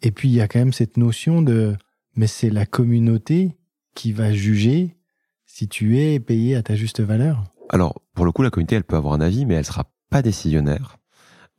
[0.01, 1.75] Et puis il y a quand même cette notion de,
[2.15, 3.57] mais c'est la communauté
[3.95, 4.95] qui va juger
[5.58, 7.43] si tu es payé à ta juste valeur?
[7.70, 10.22] Alors, pour le coup, la communauté, elle peut avoir un avis, mais elle sera pas
[10.22, 11.00] décisionnaire.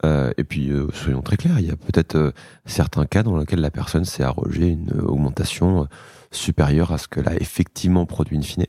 [0.05, 2.31] Euh, et puis, euh, soyons très clairs, il y a peut-être euh,
[2.65, 5.89] certains cas dans lesquels la personne s'est arrogée une augmentation
[6.31, 8.67] supérieure à ce qu'elle a effectivement produit in fine.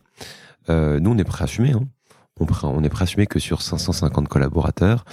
[0.68, 1.74] Nous, on est prêt à assumer.
[1.74, 1.88] Hein.
[2.40, 5.06] On, est prêt à assumer que sur 550 collaborateurs,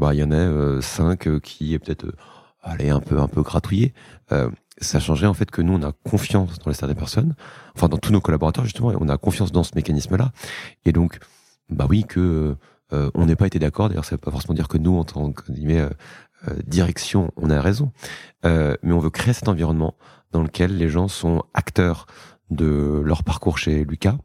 [0.00, 2.12] bah, il y en a euh, 5 qui est peut-être
[2.60, 3.94] allez, un peu un peu gratouillé.
[4.80, 7.34] Ça changerait en fait que nous, on a confiance dans les certaines personnes,
[7.76, 10.32] enfin dans tous nos collaborateurs justement, et on a confiance dans ce mécanisme-là.
[10.84, 11.18] Et donc,
[11.68, 12.56] bah oui, que
[12.92, 13.88] euh, on n'ait pas été d'accord.
[13.88, 15.90] D'ailleurs, ça veut pas forcément dire que nous, en tant que guillemets, euh,
[16.48, 17.92] euh, direction, on a raison.
[18.44, 19.94] Euh, mais on veut créer cet environnement
[20.32, 22.06] dans lequel les gens sont acteurs
[22.50, 24.16] de leur parcours chez Lucas.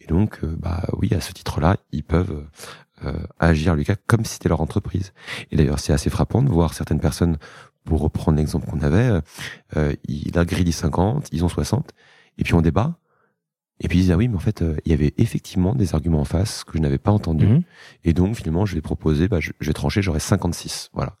[0.00, 2.44] Et donc, euh, bah oui, à ce titre-là, ils peuvent
[3.04, 5.12] euh, agir Lucas comme si c'était leur entreprise.
[5.50, 7.38] Et d'ailleurs, c'est assez frappant de voir certaines personnes,
[7.84, 9.20] pour reprendre l'exemple qu'on avait,
[9.76, 11.90] euh, il a grille dit 50, ils ont 60,
[12.38, 12.96] et puis on débat.
[13.82, 15.94] Et puis ils disent ah oui mais en fait euh, il y avait effectivement des
[15.94, 17.62] arguments en face que je n'avais pas entendus Mhm.
[18.04, 21.16] et donc finalement je vais proposer bah, je, je vais trancher j'aurai 56 voilà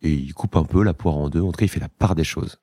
[0.00, 1.88] et il coupe un peu la poire en deux en tout cas il fait la
[1.88, 2.60] part des choses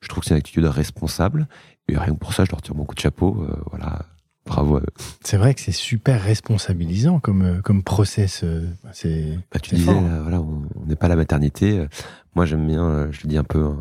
[0.00, 1.48] je trouve que c'est une attitude responsable
[1.86, 4.06] et rien que pour ça je leur tire mon coup de chapeau euh, voilà
[4.46, 4.86] bravo à eux.
[5.22, 8.42] C'est vrai que c'est super responsabilisant comme, euh, comme process.
[8.44, 11.88] euh, C'est Bah, tu disais là, voilà on n'est pas à la maternité Euh,
[12.34, 13.76] moi j'aime bien euh, je le dis un peu un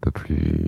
[0.00, 0.66] peu plus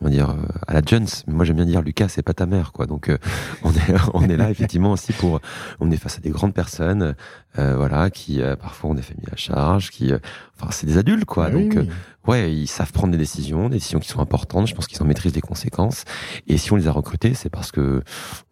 [0.00, 1.06] on va dire euh, à la Jones.
[1.26, 2.86] Moi j'aime bien dire Lucas c'est pas ta mère quoi.
[2.86, 3.18] Donc euh,
[3.62, 5.40] on est on est là effectivement aussi pour
[5.80, 7.14] on est face à des grandes personnes
[7.58, 10.18] euh, voilà qui euh, parfois ont des familles à charge qui euh,
[10.56, 11.46] enfin c'est des adultes quoi.
[11.46, 11.88] Ah oui, donc euh, oui.
[12.28, 14.66] ouais ils savent prendre des décisions des décisions qui sont importantes.
[14.68, 16.04] Je pense qu'ils en maîtrisent les conséquences.
[16.46, 18.02] Et si on les a recrutés c'est parce que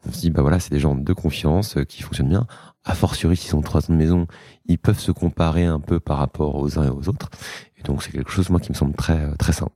[0.06, 2.46] on se dit bah voilà c'est des gens de confiance euh, qui fonctionnent bien.
[2.84, 4.26] A fortiori s'ils ont trois ans de maison
[4.66, 7.30] ils peuvent se comparer un peu par rapport aux uns et aux autres.
[7.78, 9.68] Et donc c'est quelque chose moi qui me semble très très sain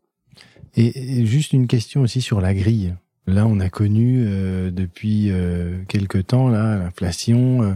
[0.76, 2.94] Et, et juste une question aussi sur la grille.
[3.26, 7.62] Là, on a connu euh, depuis euh, quelque temps là l'inflation.
[7.62, 7.74] euh,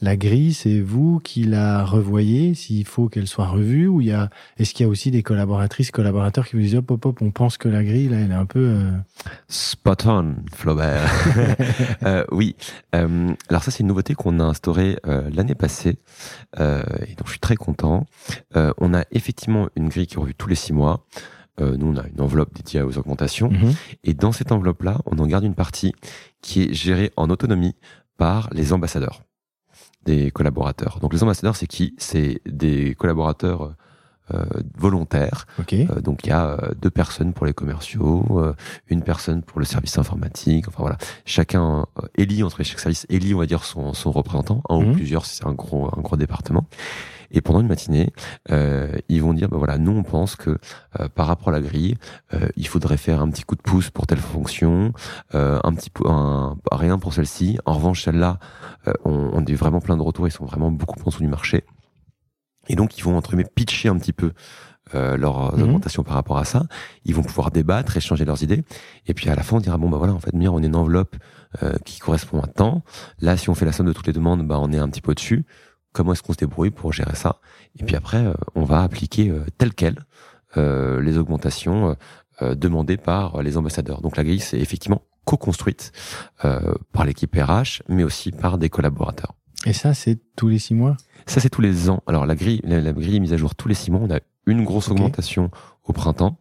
[0.00, 4.12] la grille, c'est vous qui la revoyez s'il faut qu'elle soit revue ou il y
[4.12, 4.28] a
[4.58, 7.30] est-ce qu'il y a aussi des collaboratrices, collaborateurs qui vous disent hop hop hop, on
[7.30, 8.90] pense que la grille là, elle est un peu euh,
[9.48, 11.10] Spot on, Flaubert.
[12.02, 12.54] euh, oui.
[12.94, 15.96] Euh, alors ça, c'est une nouveauté qu'on a instaurée euh, l'année passée,
[16.60, 18.04] euh, et donc je suis très content.
[18.56, 21.06] Euh, on a effectivement une grille qui est revue tous les six mois.
[21.60, 23.74] Euh, nous, on a une enveloppe dédiée aux augmentations, mhm.
[24.02, 25.92] et dans cette enveloppe-là, on en garde une partie
[26.40, 27.76] qui est gérée en autonomie
[28.16, 29.22] par les ambassadeurs
[30.04, 30.98] des collaborateurs.
[31.00, 31.94] Donc les ambassadeurs, c'est qui?
[31.98, 33.74] C'est des collaborateurs
[34.32, 34.44] euh,
[34.76, 35.46] volontaires.
[35.58, 35.74] OK.
[35.74, 38.54] Euh, donc il y a euh, deux personnes pour les commerciaux, euh,
[38.88, 40.66] une personne pour le service informatique.
[40.68, 41.86] Enfin voilà, chacun
[42.16, 44.90] élit entre chaque service élit, on va dire son, son représentant, un Mhm.
[44.90, 46.66] ou plusieurs, si c'est un gros un gros département.
[47.30, 48.12] Et pendant une matinée,
[48.50, 50.58] euh, ils vont dire, bah voilà, nous on pense que
[51.00, 51.94] euh, par rapport à la grille,
[52.32, 54.92] euh, il faudrait faire un petit coup de pouce pour telle fonction,
[55.34, 57.58] euh, un petit peu un, rien pour celle-ci.
[57.66, 58.38] En revanche, celle-là,
[58.88, 61.28] euh, on, on est vraiment plein de retours, ils sont vraiment beaucoup en dessous du
[61.28, 61.64] marché.
[62.68, 64.32] Et donc ils vont entre guillemets pitcher un petit peu
[64.94, 65.62] euh, leurs Mhm.
[65.64, 66.64] augmentations par rapport à ça.
[67.04, 68.62] Ils vont pouvoir débattre, échanger leurs idées.
[69.06, 70.66] Et puis à la fin, on dira bon bah voilà, en fait, Mire, on est
[70.66, 71.16] une enveloppe
[71.62, 72.82] euh, qui correspond à temps.
[73.20, 75.00] Là, si on fait la somme de toutes les demandes, bah on est un petit
[75.00, 75.44] peu au-dessus.
[75.94, 77.40] Comment est-ce qu'on se débrouille pour gérer ça
[77.78, 80.04] Et puis après, euh, on va appliquer euh, tel quel
[80.58, 81.96] euh, les augmentations
[82.40, 84.00] demandées par les ambassadeurs.
[84.00, 85.92] Donc la grille, c'est effectivement co-construite
[86.44, 89.34] euh, par l'équipe RH, mais aussi par des collaborateurs.
[89.66, 90.96] Et ça, c'est tous les six mois?
[91.26, 92.02] Ça, c'est tous les ans.
[92.06, 94.00] Alors, la grille, la, la grille est mise à jour tous les six mois.
[94.02, 95.50] On a une grosse augmentation
[95.84, 96.38] au printemps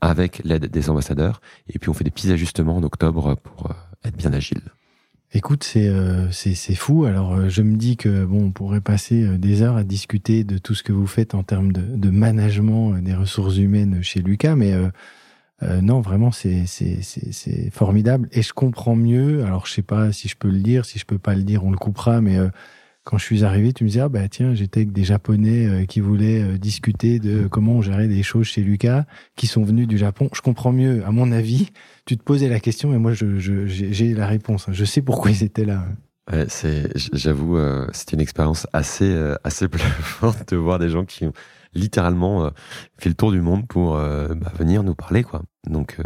[0.00, 1.40] avec l'aide des ambassadeurs.
[1.68, 3.70] Et puis, on fait des petits ajustements en octobre pour
[4.04, 4.62] être bien agile.
[5.34, 7.04] Écoute, c'est euh, c'est fou.
[7.04, 10.42] Alors, euh, je me dis que bon, on pourrait passer euh, des heures à discuter
[10.42, 14.02] de tout ce que vous faites en termes de, de management euh, des ressources humaines
[14.02, 18.28] chez Lucas, mais euh, non, vraiment, c'est c'est formidable.
[18.32, 19.44] Et je comprends mieux.
[19.44, 21.64] Alors, je sais pas si je peux le dire, si je peux pas le dire,
[21.64, 22.20] on le coupera.
[22.22, 22.38] Mais
[23.08, 25.84] quand je suis arrivé, tu me disais ah bah tiens, j'étais avec des Japonais euh,
[25.86, 29.88] qui voulaient euh, discuter de comment on gérait des choses chez Lucas, qui sont venus
[29.88, 30.28] du Japon.
[30.34, 31.02] Je comprends mieux.
[31.06, 31.70] À mon avis,
[32.04, 34.66] tu te posais la question, et moi, j'ai la réponse.
[34.70, 35.86] Je sais pourquoi ils étaient là.
[36.30, 40.90] Ouais, c'est, j- j'avoue, euh, c'était une expérience assez, euh, assez bluffante de voir des
[40.90, 41.32] gens qui ont
[41.72, 42.50] littéralement
[42.98, 45.42] fait le tour du monde pour bah, venir nous parler, quoi.
[45.66, 45.96] Donc,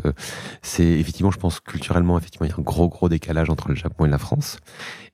[0.61, 3.75] c'est effectivement, je pense culturellement, effectivement, il y a un gros, gros décalage entre le
[3.75, 4.59] Japon et la France.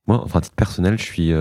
[0.07, 1.33] Moi, enfin, à titre personnel, je suis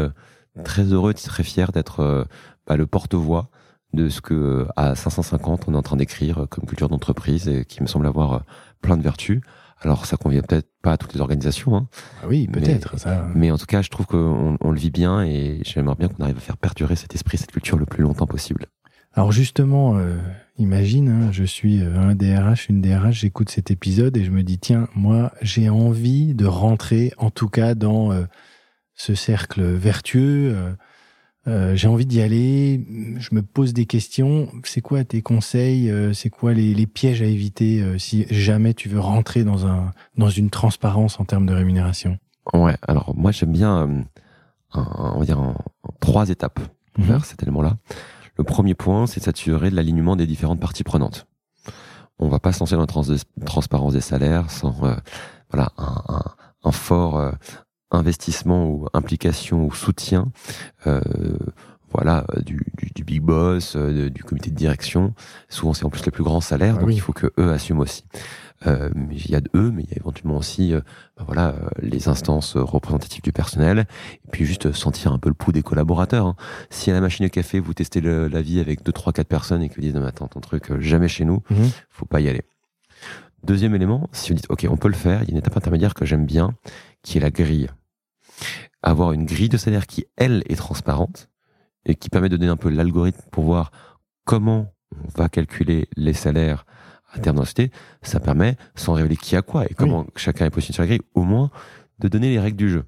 [0.63, 2.23] très heureux, très fier d'être euh,
[2.65, 3.49] bah, le porte-voix
[3.93, 7.47] de ce que euh, à 550 on est en train d'écrire euh, comme culture d'entreprise
[7.47, 8.43] et qui me semble avoir
[8.81, 9.41] plein de vertus.
[9.81, 11.87] Alors, ça convient peut-être pas à toutes les organisations, hein,
[12.23, 12.99] Ah oui, peut-être.
[12.99, 13.27] Ça.
[13.35, 16.23] mais en tout cas, je trouve qu'on on le vit bien et j'aimerais bien qu'on
[16.23, 18.65] arrive à faire perdurer cet esprit, cette culture le plus longtemps possible.
[19.13, 20.15] Alors justement, euh,
[20.57, 24.59] imagine, hein, je suis un DRH, une DRH, j'écoute cet épisode et je me dis
[24.59, 28.25] tiens, moi j'ai envie de rentrer, en tout cas dans euh,
[28.97, 30.53] ce cercle vertueux.
[30.53, 30.73] euh,
[31.47, 32.85] euh, j'ai envie d'y aller.
[33.19, 34.49] Je me pose des questions.
[34.65, 38.89] C'est quoi tes conseils euh, C'est quoi les, les pièges à éviter si jamais tu
[38.89, 42.17] veux rentrer dans un dans une transparence en termes de rémunération?
[42.53, 44.01] Ouais, alors moi j'aime bien, euh,
[44.73, 45.51] un- on va dire, en,
[45.83, 46.59] en trois étapes
[46.97, 47.05] Mhm.
[47.05, 47.77] vers cet élément-là.
[48.37, 51.27] Le premier point, c'est de s'assurer de l'alignement des différentes parties prenantes.
[52.19, 53.03] On va pas se lancer dans la trans-
[53.45, 54.95] transparence des salaires sans euh,
[55.51, 57.17] voilà un, un- un fort
[57.91, 60.31] investissement ou implication ou soutien
[60.87, 61.01] euh,
[61.89, 65.13] voilà euh, du, du, du big boss, euh, du comité de direction.
[65.47, 66.95] Souvent c'est en plus les plus grands salaires, Ah donc oui.
[66.95, 68.03] il faut que eux assument aussi.
[68.65, 70.81] Euh, mais il y a de eux, mais il y a éventuellement aussi euh,
[71.17, 73.85] ben voilà euh, les instances représentatives du personnel
[74.25, 76.25] et puis juste sentir un peu le pouls des collaborateurs.
[76.25, 76.35] hein.
[76.71, 79.27] Si à la machine à café vous testez le- la vie avec deux trois quatre
[79.29, 81.69] personnes et que vous dites non mais attends ton truc jamais chez nous, Mhm.
[81.89, 82.41] faut pas y aller.
[83.43, 85.55] Deuxième élément, si vous dites ok on peut le faire, il y a une étape
[85.55, 86.53] intermédiaire que j'aime bien
[87.07, 87.69] qui est la grille.
[88.83, 91.29] Avoir une grille de salaire qui elle est transparente
[91.85, 93.71] et qui permet de donner un peu l'algorithme pour voir
[94.25, 96.65] comment on va calculer les salaires
[97.13, 100.73] à terme société, ça permet, sans révéler qui a quoi et comment chacun est positionné
[100.73, 101.49] sur la grille, au moins
[101.99, 102.83] de donner les règles du jeu.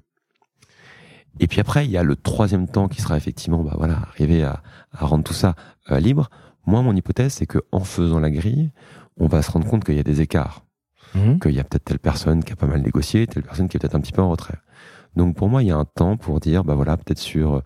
[1.38, 4.44] Et puis après, il y a le troisième temps qui sera effectivement, bah voilà, arriver
[4.44, 5.54] à, à rendre tout ça
[5.90, 6.28] euh, libre.
[6.66, 8.70] Moi, mon hypothèse, c'est que en faisant la grille,
[9.16, 10.62] on va se rendre compte qu'il y a des écarts,
[11.14, 11.38] Mhm.
[11.40, 13.80] qu'il y a peut-être telle personne qui a pas mal négocié, telle personne qui est
[13.80, 14.58] peut-être un petit peu en retrait.
[15.16, 17.62] Donc pour moi, il y a un temps pour dire, bah voilà, peut-être sur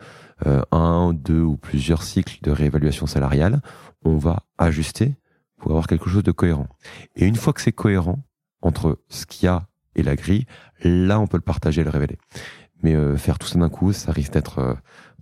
[0.47, 3.61] euh, un, deux ou plusieurs cycles de réévaluation salariale,
[4.05, 5.17] on va ajuster
[5.59, 6.69] pour avoir quelque chose de cohérent.
[7.17, 8.23] Et une fois que c'est cohérent
[8.63, 10.47] entre ce qu'il y a et la grille,
[10.83, 12.19] là, on peut le partager et le révéler.
[12.83, 14.75] Mais euh, faire tout ça d'un coup, ça risque d'être euh,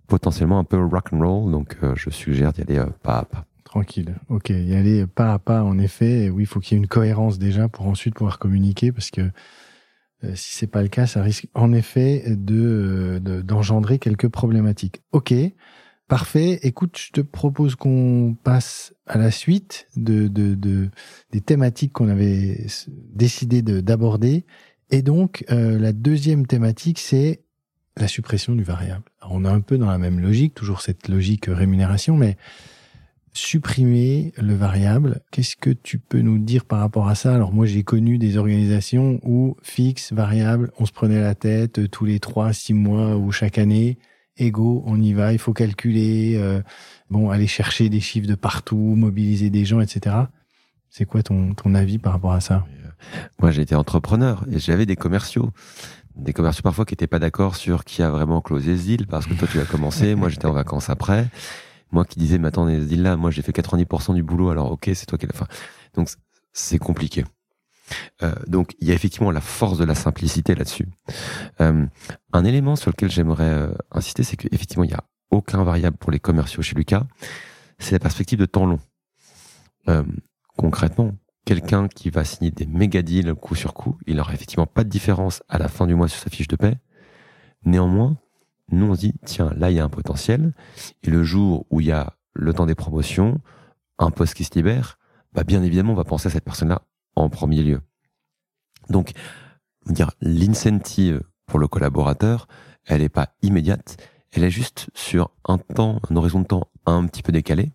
[0.06, 1.50] potentiellement un peu rock and roll.
[1.50, 3.44] Donc, euh, je suggère d'y aller euh, pas à pas.
[3.72, 4.16] Tranquille.
[4.28, 6.24] Ok, y aller pas à pas, en effet.
[6.24, 9.10] Et oui, il faut qu'il y ait une cohérence déjà pour ensuite pouvoir communiquer parce
[9.10, 9.30] que
[10.24, 15.02] Euh, si c'est pas le cas, ça risque en effet de d'engendrer quelques problématiques.
[15.10, 15.34] Ok,
[16.06, 16.60] parfait.
[16.62, 20.90] Écoute, je te propose qu'on passe à la suite de, de, de
[21.32, 22.66] des thématiques qu'on avait
[23.12, 24.44] décidé d'aborder.
[24.90, 27.42] Et donc, euh, la deuxième thématique, c'est
[27.96, 29.04] la suppression du variable.
[29.28, 32.36] On est un peu dans la même logique, toujours cette logique rémunération, mais
[33.32, 35.20] supprimer le variable.
[35.30, 37.34] Qu'est-ce que tu peux nous dire par rapport à ça?
[37.34, 41.88] Alors moi j'ai connu des organisations où fixe, variable, on se prenait la tête euh,
[41.88, 43.98] tous les trois, six mois ou chaque année.
[44.36, 46.62] Ego, on y va, il faut calculer, euh,
[47.10, 50.16] bon, aller chercher des chiffres de partout, mobiliser des gens, etc.
[50.88, 52.66] C'est quoi ton, ton avis par rapport à ça?
[52.84, 55.50] Euh, Moi été entrepreneur et j'avais des commerciaux
[56.14, 59.26] des commerciaux parfois qui étaient pas d'accord sur qui a vraiment closé ce deal parce
[59.26, 61.28] que toi tu as commencé, moi j'étais en vacances après
[61.92, 65.06] moi qui disais, mais attendez, là, moi j'ai fait 90% du boulot, alors ok, c'est
[65.06, 65.44] toi qui l'as fait.
[65.94, 66.08] Donc
[66.52, 67.24] c'est compliqué.
[68.22, 70.88] Euh, donc il y a effectivement la force de la simplicité là-dessus.
[71.60, 71.86] Euh,
[72.32, 76.10] un élément sur lequel j'aimerais euh, insister, c'est qu'effectivement il n'y a aucun variable pour
[76.10, 77.04] les commerciaux chez Lucas,
[77.78, 78.78] c'est la perspective de temps long.
[79.88, 80.04] Euh,
[80.56, 81.12] concrètement,
[81.44, 84.88] quelqu'un qui va signer des méga deals coup sur coup, il n'aura effectivement pas de
[84.88, 86.76] différence à la fin du mois sur sa fiche de paie.
[87.64, 88.16] Néanmoins,
[88.72, 90.52] nous, on se dit, tiens, là, il y a un potentiel.
[91.02, 93.40] Et le jour où il y a le temps des promotions,
[93.98, 94.98] un poste qui se libère,
[95.32, 96.82] bah, bien évidemment, on va penser à cette personne-là
[97.14, 97.80] en premier lieu.
[98.88, 99.12] Donc,
[99.86, 102.48] dire l'incentive pour le collaborateur,
[102.86, 103.96] elle n'est pas immédiate,
[104.32, 107.72] elle est juste sur un temps, un horizon de temps un petit peu décalé.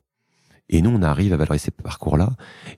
[0.70, 2.32] Et nous, on arrive à valoriser ce parcours-là.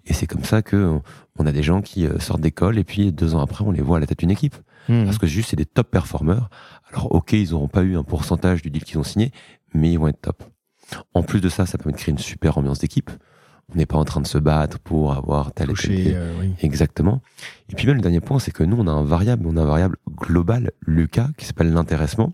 [0.05, 0.99] Et c'est comme ça que
[1.37, 3.81] on a des gens qui euh, sortent d'école et puis deux ans après, on les
[3.81, 4.55] voit à la tête d'une équipe.
[4.89, 5.05] Hmm.
[5.05, 6.49] Parce que juste, c'est des top performeurs.
[6.91, 9.31] Alors, ok, ils n'auront pas eu un pourcentage du deal qu'ils ont signé,
[9.73, 10.43] mais ils vont être top.
[11.13, 13.11] En plus de ça, ça permet de créer une super ambiance d'équipe.
[13.71, 16.13] On n'est pas en train de se battre pour avoir tel et tel.
[16.15, 17.21] Euh, Exactement.
[17.69, 19.61] Et puis même le dernier point, c'est que nous, on a un variable, on a
[19.61, 22.33] un variable global, Lucas, qui s'appelle l'intéressement,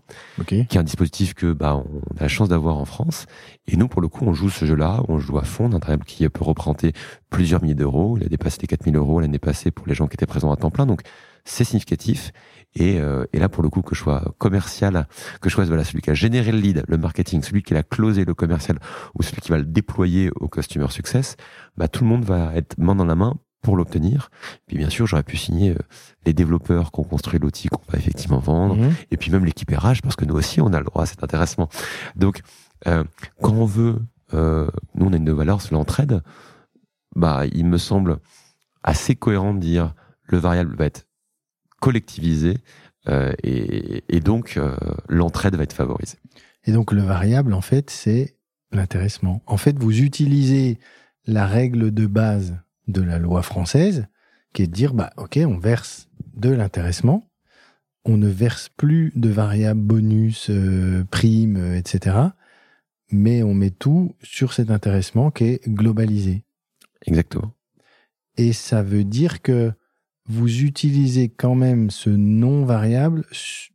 [0.64, 3.26] qui est un dispositif que bah, on a la chance d'avoir en France.
[3.68, 6.04] Et nous, pour le coup, on joue ce jeu-là, on joue à fond, un variable
[6.04, 6.94] qui peut représenter
[7.28, 8.16] plusieurs milliers d'euros.
[8.18, 10.56] Il a dépassé les 4000 euros l'année passée pour les gens qui étaient présents à
[10.56, 10.86] temps plein.
[10.86, 11.02] Donc,
[11.46, 12.32] c'est significatif.
[12.74, 15.08] Et, euh, et, là, pour le coup, que je sois commercial,
[15.40, 17.82] que je sois voilà, celui qui a généré le lead, le marketing, celui qui l'a
[17.82, 18.78] closé, le commercial,
[19.14, 21.36] ou celui qui va le déployer au customer success,
[21.78, 24.30] bah, tout le monde va être main dans la main pour l'obtenir.
[24.66, 25.78] Puis bien sûr, j'aurais pu signer euh,
[26.24, 28.92] les développeurs qui ont construit l'outil qu'on va effectivement vendre, mhm.
[29.10, 31.24] et puis même l'équipe RH, parce que nous aussi, on a le droit à cet
[31.24, 31.68] intéressement.
[32.14, 32.42] Donc,
[32.86, 33.04] euh,
[33.42, 33.98] quand on veut,
[34.34, 36.22] euh, nous, on a une valeur sur l'entraide,
[37.14, 38.18] bah, il me semble
[38.82, 39.94] assez cohérent de dire
[40.24, 41.05] le variable va être
[41.80, 42.58] collectivisé
[43.08, 44.76] euh, et, et, donc euh,
[45.08, 46.18] l'entraide va être favorisée.
[46.64, 48.36] Et donc le variable, en fait, c'est
[48.72, 49.42] l'intéressement.
[49.46, 50.78] En fait, vous utilisez
[51.26, 52.58] la règle de base
[52.88, 54.06] de la loi française,
[54.52, 57.28] qui est de dire, bah, ok, on verse de l'intéressement,
[58.04, 62.16] on ne verse plus de variables bonus, euh, primes, euh, etc.
[63.10, 66.44] Mais on met tout sur cet intéressement qui est globalisé.
[67.06, 67.52] Exactement.
[68.36, 69.72] Et ça veut dire que
[70.28, 73.24] vous utilisez quand même ce non variable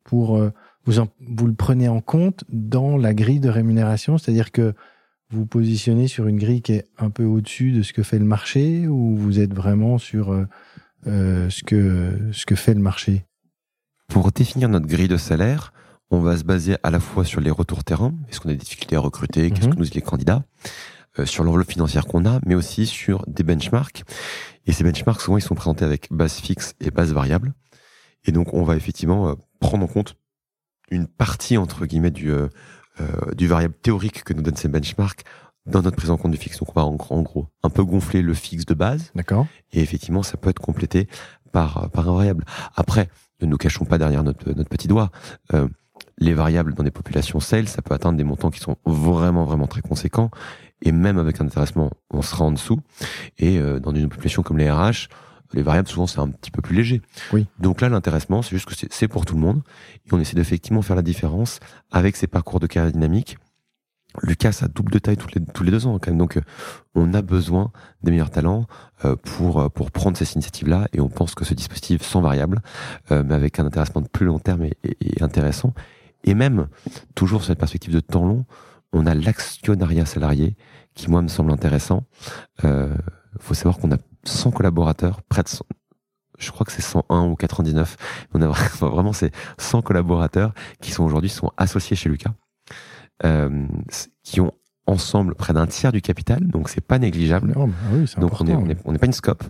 [0.03, 0.51] pour euh,
[0.85, 4.73] vous, vous le prenez en compte dans la grille de rémunération, c'est-à-dire que
[5.29, 8.25] vous positionnez sur une grille qui est un peu au-dessus de ce que fait le
[8.25, 10.45] marché ou vous êtes vraiment sur euh,
[11.07, 13.25] euh ce que ce que fait le marché?
[14.07, 15.71] Pour définir notre grille de salaire,
[16.09, 18.57] on va se baser à la fois sur les retours terrain, est-ce qu'on a des
[18.57, 19.73] difficultés à recruter, qu'est-ce mhm.
[19.73, 20.43] que nous disent les candidats,
[21.25, 24.03] sur l'enveloppe financière qu'on a, mais aussi sur des benchmarks.
[24.65, 27.53] Et ces benchmarks, souvent, ils sont présentés avec base fixe et base variable.
[28.25, 30.15] Et donc, on va effectivement euh, prendre en compte
[30.89, 32.47] une partie, entre guillemets, du, euh,
[32.99, 35.23] euh, du variable théorique que nous donnent ces benchmarks
[35.65, 36.59] dans notre prise en compte du fixe.
[36.59, 39.11] Donc, on va en, gros un peu gonfler le fixe de base.
[39.15, 39.47] D'accord.
[39.71, 41.07] Et effectivement, ça peut être complété
[41.51, 42.45] par, par un variable.
[42.75, 43.09] Après,
[43.41, 45.11] ne nous cachons pas derrière notre, notre petit doigt.
[45.53, 45.67] Euh,
[46.17, 49.67] les variables dans des populations sales, ça peut atteindre des montants qui sont vraiment, vraiment
[49.67, 50.29] très conséquents.
[50.81, 52.79] Et même avec un intéressement, on sera en dessous.
[53.37, 55.07] Et euh, dans une population comme les RH,
[55.53, 57.01] les variables, souvent, c'est un petit peu plus léger.
[57.33, 57.45] Oui.
[57.59, 59.61] Donc là, l'intéressement, c'est juste que c'est pour tout le monde.
[60.05, 61.59] Et on essaie d'effectivement faire la différence
[61.91, 63.37] avec ces parcours de carrière dynamique.
[64.23, 66.17] Lucas a double de taille tous les, tous les deux ans quand même.
[66.17, 66.41] Donc euh,
[66.95, 67.71] on a besoin
[68.03, 68.65] des meilleurs talents
[69.05, 70.87] euh, pour, pour prendre ces initiatives-là.
[70.93, 72.61] Et on pense que ce dispositif sans variable,
[73.09, 75.73] mais avec un intéressement de plus long terme est, intéressant.
[76.23, 76.67] Et même,
[77.15, 78.45] toujours sur cette perspective de temps long,
[78.93, 80.55] on a l'actionnariat salarié
[80.93, 82.03] qui, moi, me semble intéressant.
[82.63, 82.93] Il euh,
[83.39, 85.65] faut savoir qu'on a 100 collaborateurs, près de 100,
[86.41, 87.95] je crois que c'est 101 ou 99.
[88.33, 88.47] On a
[88.79, 92.33] vraiment ces 100 collaborateurs qui sont aujourd'hui sont associés chez Lucas,
[93.23, 93.67] euh,
[94.23, 94.53] qui ont
[94.87, 97.53] ensemble près d'un tiers du capital, donc c'est pas négligeable.
[97.55, 99.43] Non, bah oui, c'est Donc on n'est on est, on est pas une scope,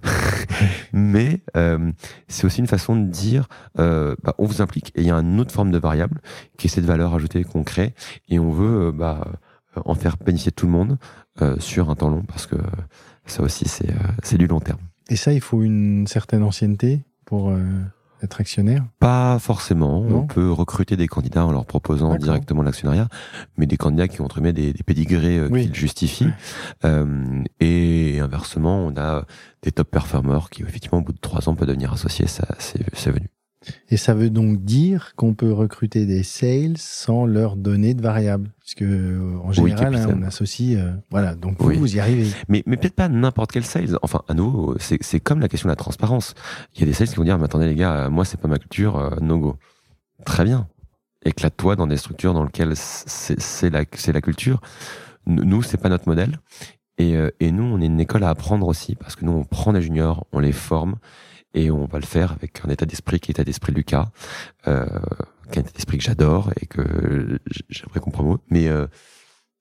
[0.94, 1.92] mais euh,
[2.28, 3.48] c'est aussi une façon de dire
[3.80, 6.22] euh, bah, on vous implique et il y a une autre forme de variable
[6.58, 7.94] qui est cette valeur ajoutée qu'on crée
[8.30, 9.26] et on veut euh, bah,
[9.76, 10.98] en faire bénéficier tout le monde
[11.42, 12.58] euh, sur un temps long parce que
[13.26, 14.80] ça aussi c'est euh, c'est du long terme.
[15.10, 17.54] Et ça, il faut une certaine ancienneté pour
[18.24, 18.84] être actionnaire.
[19.00, 20.02] Pas forcément.
[20.02, 23.08] Non on peut recruter des candidats en leur proposant directement l'actionnariat,
[23.58, 25.64] mais des candidats qui ont entre guillemets des, des pédigrés euh, Oui.
[25.64, 26.30] qui le justifient.
[26.86, 29.26] Euh, et inversement, on a
[29.64, 32.28] des top performers qui effectivement au bout de trois ans peuvent devenir associés.
[32.28, 33.30] Ça, c'est c'est venu.
[33.90, 38.50] Et ça veut donc dire qu'on peut recruter des sales sans leur donner de variables.
[38.60, 40.80] Parce que, euh, en Oui, général, hein, on associe.
[40.80, 41.78] euh, voilà, donc vous, Oui.
[41.78, 42.28] vous y arrivez.
[42.50, 43.98] Mais, mais peut-être pas n'importe quel sales.
[44.02, 46.34] Enfin, à nouveau, c'est comme la question de la transparence.
[46.74, 48.40] Il y a des sales qui vont dire, mais attendez les gars, euh, moi c'est
[48.40, 49.56] pas ma culture, no go.
[50.26, 50.68] Très bien.
[51.24, 53.86] Éclate-toi dans des structures dans lesquelles c'est la,
[54.22, 54.60] culture.
[55.28, 56.40] Nous, c'est pas notre modèle.
[56.98, 59.72] Et, et nous, on est une école à apprendre aussi, parce que nous, on prend
[59.74, 60.96] des juniors, on les forme,
[61.54, 64.10] et on va le faire avec un état d'esprit qui est l'état d'esprit de Lucas,
[64.68, 64.86] euh,
[65.52, 67.40] qui est un état d'esprit que j'adore et que
[67.70, 68.38] j'aimerais qu'on promeut.
[68.50, 68.88] Mais euh,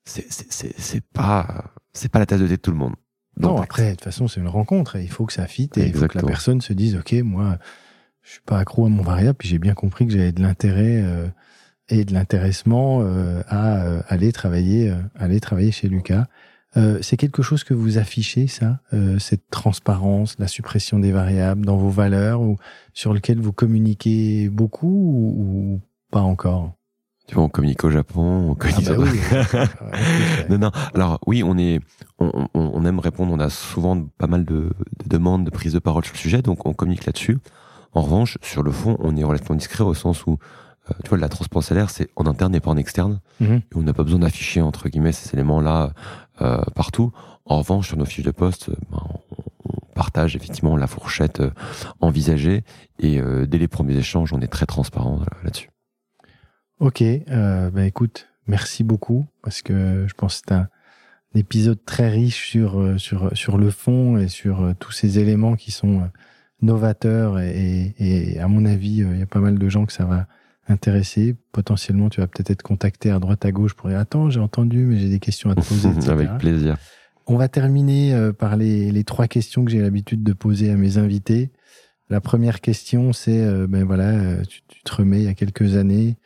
[0.05, 2.95] c'est c'est- c'est- c'est pas, c'est pas la tasse de thé de tout le monde.
[3.39, 4.97] Non, après, de toute façon, c'est une rencontre.
[4.97, 7.13] Et il faut que ça fitte et il faut que la personne se dise, OK,
[7.25, 7.59] moi,
[8.23, 9.37] je suis pas accro à mon variable.
[9.39, 11.27] Puis j'ai bien compris que j'avais de l'intérêt euh,
[11.89, 16.27] et de l'intéressement euh, à euh, aller travailler, euh, aller travailler chez Lucas.
[16.77, 21.67] Euh, c'est quelque chose que vous affichez, ça, euh, cette transparence, la suppression des variables
[21.67, 22.59] dans vos valeurs ou
[22.95, 25.43] sur lequel vous communiquez beaucoup ou,
[25.75, 25.81] ou
[26.13, 26.75] pas encore?
[27.27, 28.89] Tu vois, on communique au Japon, on Ah communique.
[28.89, 29.09] bah oui.
[29.83, 30.71] Ouais, non, non.
[30.95, 31.81] Alors oui, on est,
[32.19, 33.33] on, on- on aime répondre.
[33.33, 34.71] On a souvent pas mal de,
[35.05, 37.39] de demandes, de prises de parole sur le sujet, donc on communique là-dessus.
[37.93, 40.39] En revanche, sur le fond, on est relativement discret au sens où,
[40.91, 43.21] euh, tu vois, la transparence salaire, c'est en interne et pas en externe.
[43.41, 43.55] Mhm.
[43.57, 45.93] Et on n'a pas besoin d'afficher entre guillemets ces éléments-là
[46.43, 47.13] euh, partout.
[47.45, 49.41] En revanche, sur nos fiches de poste, euh, ben, on,
[49.95, 51.51] partage effectivement la fourchette euh,
[52.01, 52.65] envisagée
[53.01, 55.69] et dès les premiers échanges, on est très transparent là-dessus.
[56.79, 60.69] Ok, euh, bah écoute, merci beaucoup parce que je pense que c'est un
[61.35, 66.11] épisode très riche sur sur sur le fond et sur tous ces éléments qui sont
[66.63, 70.27] novateurs et, à mon avis, il y a pas mal de gens que ça va
[70.71, 71.37] intéresser.
[71.53, 74.85] Potentiellement, tu vas peut-être être contacté à droite à gauche pour dire attends, j'ai entendu,
[74.85, 75.89] mais j'ai des questions à te poser.
[75.97, 76.11] etc.
[76.11, 76.77] Avec plaisir.
[77.27, 80.77] On va terminer euh, par les, les trois questions que j'ai l'habitude de poser à
[80.77, 81.51] mes invités.
[82.09, 85.35] La première question, c'est euh, ben voilà, euh, tu, tu te remets il y a
[85.35, 86.17] quelques années,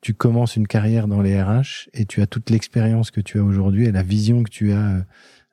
[0.00, 3.42] tu commences une carrière dans les RH et tu as toute l'expérience que tu as
[3.42, 5.04] aujourd'hui et la vision que tu as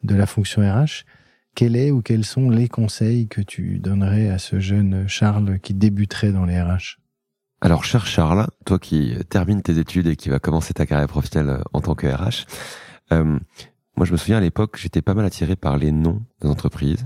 [0.04, 1.04] de la fonction RH.
[1.56, 5.74] Quel est ou quels sont les conseils que tu donnerais à ce jeune Charles qui
[5.74, 7.03] débuterait dans les RH
[7.64, 11.64] Alors, cher Charles, toi qui termines tes études et qui va commencer ta carrière professionnelle
[11.72, 12.46] en tant que RH,
[13.14, 13.40] euh,
[13.96, 17.06] moi je me souviens à l'époque, j'étais pas mal attiré par les noms des entreprises.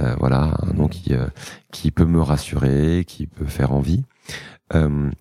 [0.00, 1.28] Euh, voilà, un nom qui euh,
[1.70, 4.02] qui peut me rassurer, qui peut faire envie.
[4.74, 5.12] Euh,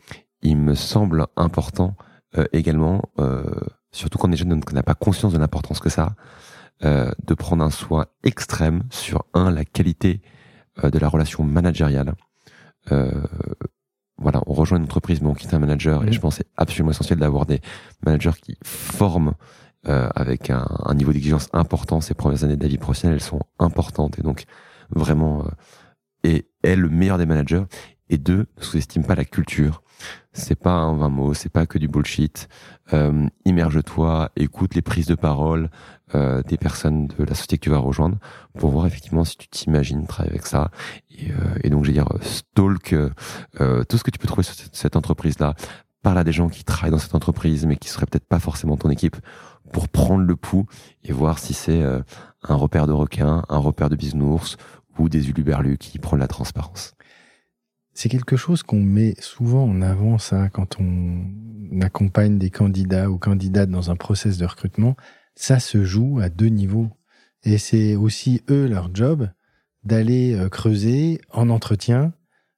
[0.42, 1.96] il me semble important
[2.40, 3.44] euh, également, euh,
[3.92, 6.16] surtout quand on est jeune, qu'on n'a pas conscience de l'importance que ça,
[6.82, 10.24] a, euh, de prendre un soin extrême sur un la qualité
[10.84, 12.16] euh, de la relation managériale.
[12.92, 13.12] Euh,
[14.18, 16.52] voilà, on rejoint une entreprise, mais on quitte un manager, et je pense que c'est
[16.58, 17.62] absolument essentiel d'avoir des
[18.06, 19.34] managers qui forment
[19.88, 22.00] euh, avec un, un niveau d'exigence important.
[22.02, 24.46] Ces premières années de la vie professionnelle, elles sont importantes, et donc
[24.90, 25.50] vraiment, euh,
[26.24, 27.64] et est le meilleur des managers.
[28.10, 29.83] Et deux, ne sous-estime pas la culture.
[30.34, 32.50] C'est pas un 20 mots, c'est pas que du bullshit.
[32.92, 35.70] Euh, immerge-toi, écoute les prises de parole
[36.16, 38.18] euh, des personnes de la société que tu vas rejoindre
[38.58, 40.72] pour voir effectivement si tu t'imagines travailler avec ça.
[41.12, 43.12] Et, euh, et donc, je vais dire, euh, stalk euh,
[43.62, 45.54] euh, tout ce que tu peux trouver sur cette, entreprise-là.
[46.02, 48.76] Parle à des gens qui travaillent dans cette entreprise, mais qui seraient peut-être pas forcément
[48.76, 49.16] ton équipe,
[49.72, 50.66] pour prendre le pouls
[51.04, 54.58] et voir si c'est un repère de requin, un repère de bisounours
[55.00, 56.94] ou des uluberlus qui prennent la transparence.
[57.94, 61.28] C'est quelque chose qu'on met souvent en avant, ça, quand on
[61.82, 64.96] accompagne des candidats ou candidates dans un process de recrutement.
[65.36, 66.90] Ça se joue à deux niveaux.
[67.44, 69.30] Et c'est aussi eux leur job
[69.84, 72.14] d'aller euh, creuser en entretien,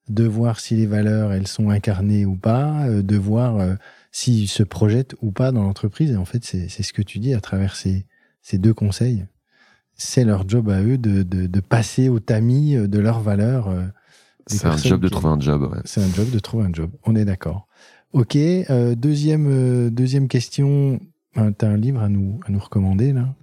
[0.09, 3.75] de voir si les valeurs, elles sont incarnées ou pas, euh, de voir euh,
[4.11, 6.11] s'ils se projettent ou pas dans l'entreprise.
[6.11, 8.05] Et en fait, c'est ce que tu dis à travers ces,
[8.41, 9.25] ces deux conseils.
[9.97, 13.73] C'est leur job à eux de, de, passer au tamis de leurs valeurs.
[14.47, 15.63] C'est un job de trouver un job.
[15.71, 15.79] ouais.
[15.85, 16.91] c'est un job de trouver un job.
[17.03, 17.67] On est d'accord.
[18.13, 18.35] Ok.
[18.35, 20.99] euh, deuxième euh, deuxième question.
[21.37, 23.33] Euh, T'as un livre à nous à nous recommander là?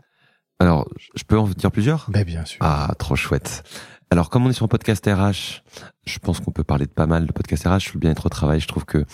[0.58, 2.08] Alors, je peux en dire plusieurs?
[2.10, 2.58] Ben bien sûr.
[2.60, 3.64] Ah, trop chouette.
[4.10, 5.62] Alors, comme on est sur un podcast RH,
[6.06, 7.94] je pense qu'on peut parler de pas mal de podcasts RH.
[7.94, 9.04] Le bien-être au travail, je trouve que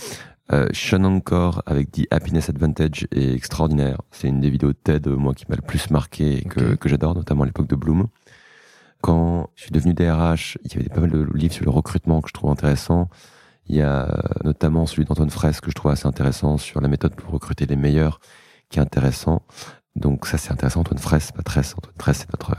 [0.50, 4.00] Euh, Sean Encore avec The Happiness Advantage est extraordinaire.
[4.10, 6.88] C'est une des vidéos de TED, moi, qui m'a le plus marqué et que, que
[6.88, 8.06] j'adore, notamment à l'époque de Bloom.
[9.02, 12.20] Quand je suis devenu DRH, il y avait pas mal de livres sur le recrutement
[12.20, 13.08] que je trouve intéressants.
[13.66, 16.88] Il y a euh, notamment celui d'Antoine Fraisse que je trouve assez intéressant sur la
[16.88, 18.20] méthode pour recruter les meilleurs,
[18.70, 19.42] qui est intéressant.
[19.94, 20.80] Donc ça, c'est intéressant.
[20.80, 21.74] Antoine Fraisse, pas Tresse.
[21.76, 22.56] Antoine Fraisse, c'est notre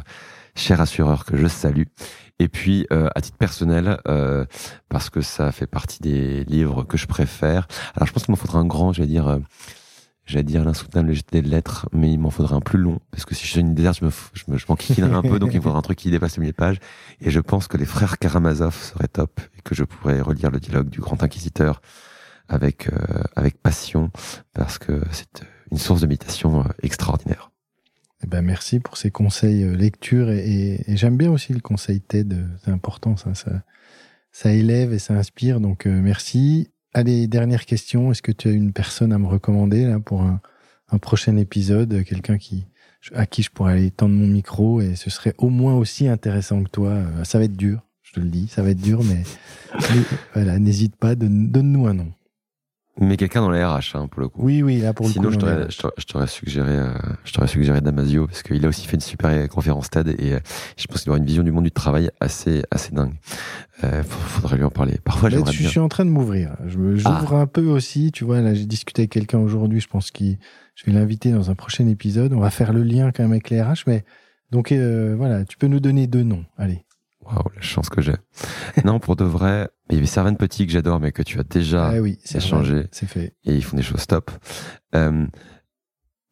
[0.55, 1.83] cher assureur que je salue.
[2.39, 4.45] Et puis, euh, à titre personnel, euh,
[4.87, 7.67] parce que ça fait partie des livres que je préfère.
[7.95, 9.39] Alors, je pense qu'il m'en faudra un grand, j'allais dire, euh,
[10.29, 13.35] j'allais dire l'insoutenable légèreté de lettres, mais il m'en faudra un plus long, parce que
[13.35, 15.57] si je suis une désert, je me, f- je me, je un peu, donc il
[15.57, 16.79] me faudra un truc qui dépasse les 1000 pages.
[17.21, 20.59] Et je pense que les frères Karamazov seraient top, et que je pourrais relire le
[20.59, 21.81] dialogue du grand inquisiteur
[22.47, 24.11] avec, euh, avec passion,
[24.53, 27.51] parce que c'est une source de méditation euh, extraordinaire.
[28.23, 32.33] Eh ben, merci pour ces conseils euh, lecture et, j'aime bien aussi le conseil TED.
[32.33, 33.51] euh, C'est important, ça, ça,
[34.31, 35.59] ça élève et ça inspire.
[35.61, 36.69] Donc euh, merci.
[36.93, 38.11] Allez, dernière question.
[38.11, 40.41] Est-ce que tu as une personne à me recommander là pour un,
[41.01, 42.65] prochain épisode, euh, quelqu'un qui
[43.13, 46.63] à qui je pourrais aller tendre mon micro et ce serait au moins aussi intéressant
[46.63, 46.89] que toi.
[46.89, 49.23] Euh, Ça va être dur, je te le dis, ça va être dur, mais,
[49.73, 50.01] mais
[50.33, 52.11] voilà, n'hésite pas, donne- donne-nous un nom.
[53.01, 54.41] Mais quelqu'un dans la RH, hein, pour le coup.
[54.43, 55.31] Oui, oui, là pour le Sinon, coup.
[55.31, 56.91] je non, t'aurais, mais- je t'aurais- suggéré, euh,
[57.23, 60.39] je t'aurais suggéré Damasio parce qu'il a aussi fait une super conférence TED et euh,
[60.77, 63.13] je pense qu'il aura une vision du monde du travail assez, assez dingue.
[63.85, 64.97] Euh, faudrait lui en parler.
[65.03, 65.69] Parfois, j'aimerais je bien.
[65.69, 66.57] suis en train de m'ouvrir.
[66.67, 68.11] Je J'ouvre un peu aussi.
[68.11, 69.79] Tu vois, là, j'ai discuté avec quelqu'un aujourd'hui.
[69.79, 70.37] Je pense qu'il,
[70.75, 72.33] je vais l'inviter dans un prochain épisode.
[72.33, 73.83] On va faire le lien quand même avec les RH.
[73.87, 74.03] Mais
[74.51, 76.43] donc euh, voilà, tu peux nous donner deux noms.
[76.57, 76.83] Allez.
[77.25, 78.15] Waouh, la chance que j'ai.
[78.83, 81.43] non, pour de vrai, il y avait Servane Petit que j'adore, mais que tu as
[81.43, 82.87] déjà Ah oui, échangé.
[82.91, 83.33] C'est fait.
[83.45, 84.31] et ils font des choses top.
[84.95, 85.25] Euh,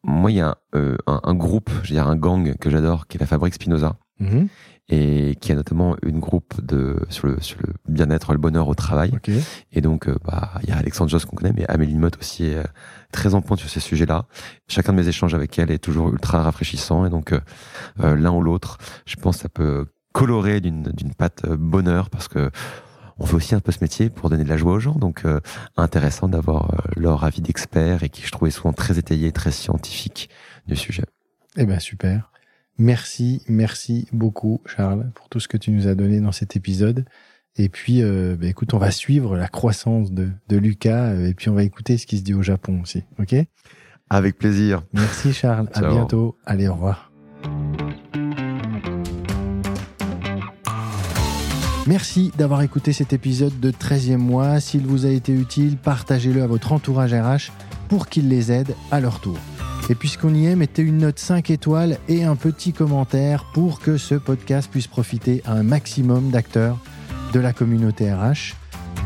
[0.04, 2.70] moi, il y a un, euh, un, un groupe, je veux dire un gang que
[2.70, 3.96] j'adore, qui est la Fabrique Spinoza.
[4.20, 4.48] Mhm.
[4.88, 8.74] et qui a notamment une groupe de sur le sur le bien-être, le bonheur au
[8.74, 9.12] travail.
[9.70, 12.46] Et donc, euh, bah, il y a Alexandre Joss qu'on connaît, mais Amélie Motte aussi
[12.46, 12.64] est euh,
[13.12, 14.26] très en pointe sur ces sujets-là.
[14.66, 18.40] Chacun de mes échanges avec elle est toujours ultra rafraîchissant, et donc euh, l'un ou
[18.42, 20.90] l'autre, je pense, que ça peut colorer d'une
[21.44, 22.50] euh, bonheur parce que
[23.18, 25.24] on fait aussi un peu ce métier pour donner de la joie aux gens, donc
[25.24, 25.40] euh,
[25.76, 30.30] intéressant d'avoir euh, leur avis d'experts et qui je trouvais souvent très étayé, très scientifique
[30.66, 31.04] du sujet.
[31.56, 32.30] Eh ben super.
[32.78, 37.04] Merci, merci beaucoup, Charles, pour tout ce que tu nous as donné dans cet épisode.
[37.56, 41.48] Et puis, euh, bah, écoute, on va suivre la croissance de, de Lucas et puis
[41.48, 43.02] on va écouter ce qui se dit au Japon aussi.
[43.18, 43.34] Ok?
[44.10, 44.82] Avec plaisir.
[44.92, 45.68] Merci, Charles.
[45.74, 46.38] À bientôt.
[46.46, 47.10] Allez, au revoir.
[51.88, 54.60] Merci d'avoir écouté cet épisode de 13e mois.
[54.60, 57.50] S'il vous a été utile, partagez-le à votre entourage RH
[57.88, 59.38] pour qu'il les aide à leur tour.
[59.88, 63.96] Et puisqu'on y est, mettez une note 5 étoiles et un petit commentaire pour que
[63.96, 66.76] ce podcast puisse profiter à un maximum d'acteurs
[67.32, 68.54] de la communauté RH.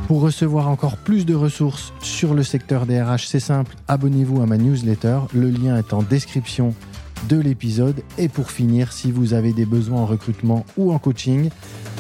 [0.08, 4.46] Pour recevoir encore plus de ressources sur le secteur des RH, c'est simple, abonnez-vous à
[4.46, 5.20] ma newsletter.
[5.32, 6.74] Le lien est en description
[7.28, 8.02] de l'épisode.
[8.18, 11.50] Et pour finir, si vous avez des besoins en recrutement ou en coaching,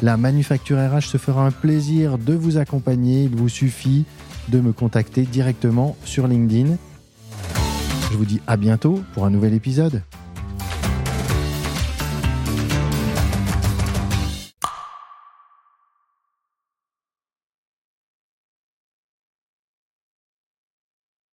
[0.02, 3.24] la Manufacture RH se fera un plaisir de vous accompagner.
[3.24, 4.04] Il vous suffit
[4.48, 6.76] de me contacter directement sur LinkedIn.
[8.10, 10.02] Je vous dis à bientôt pour un nouvel épisode.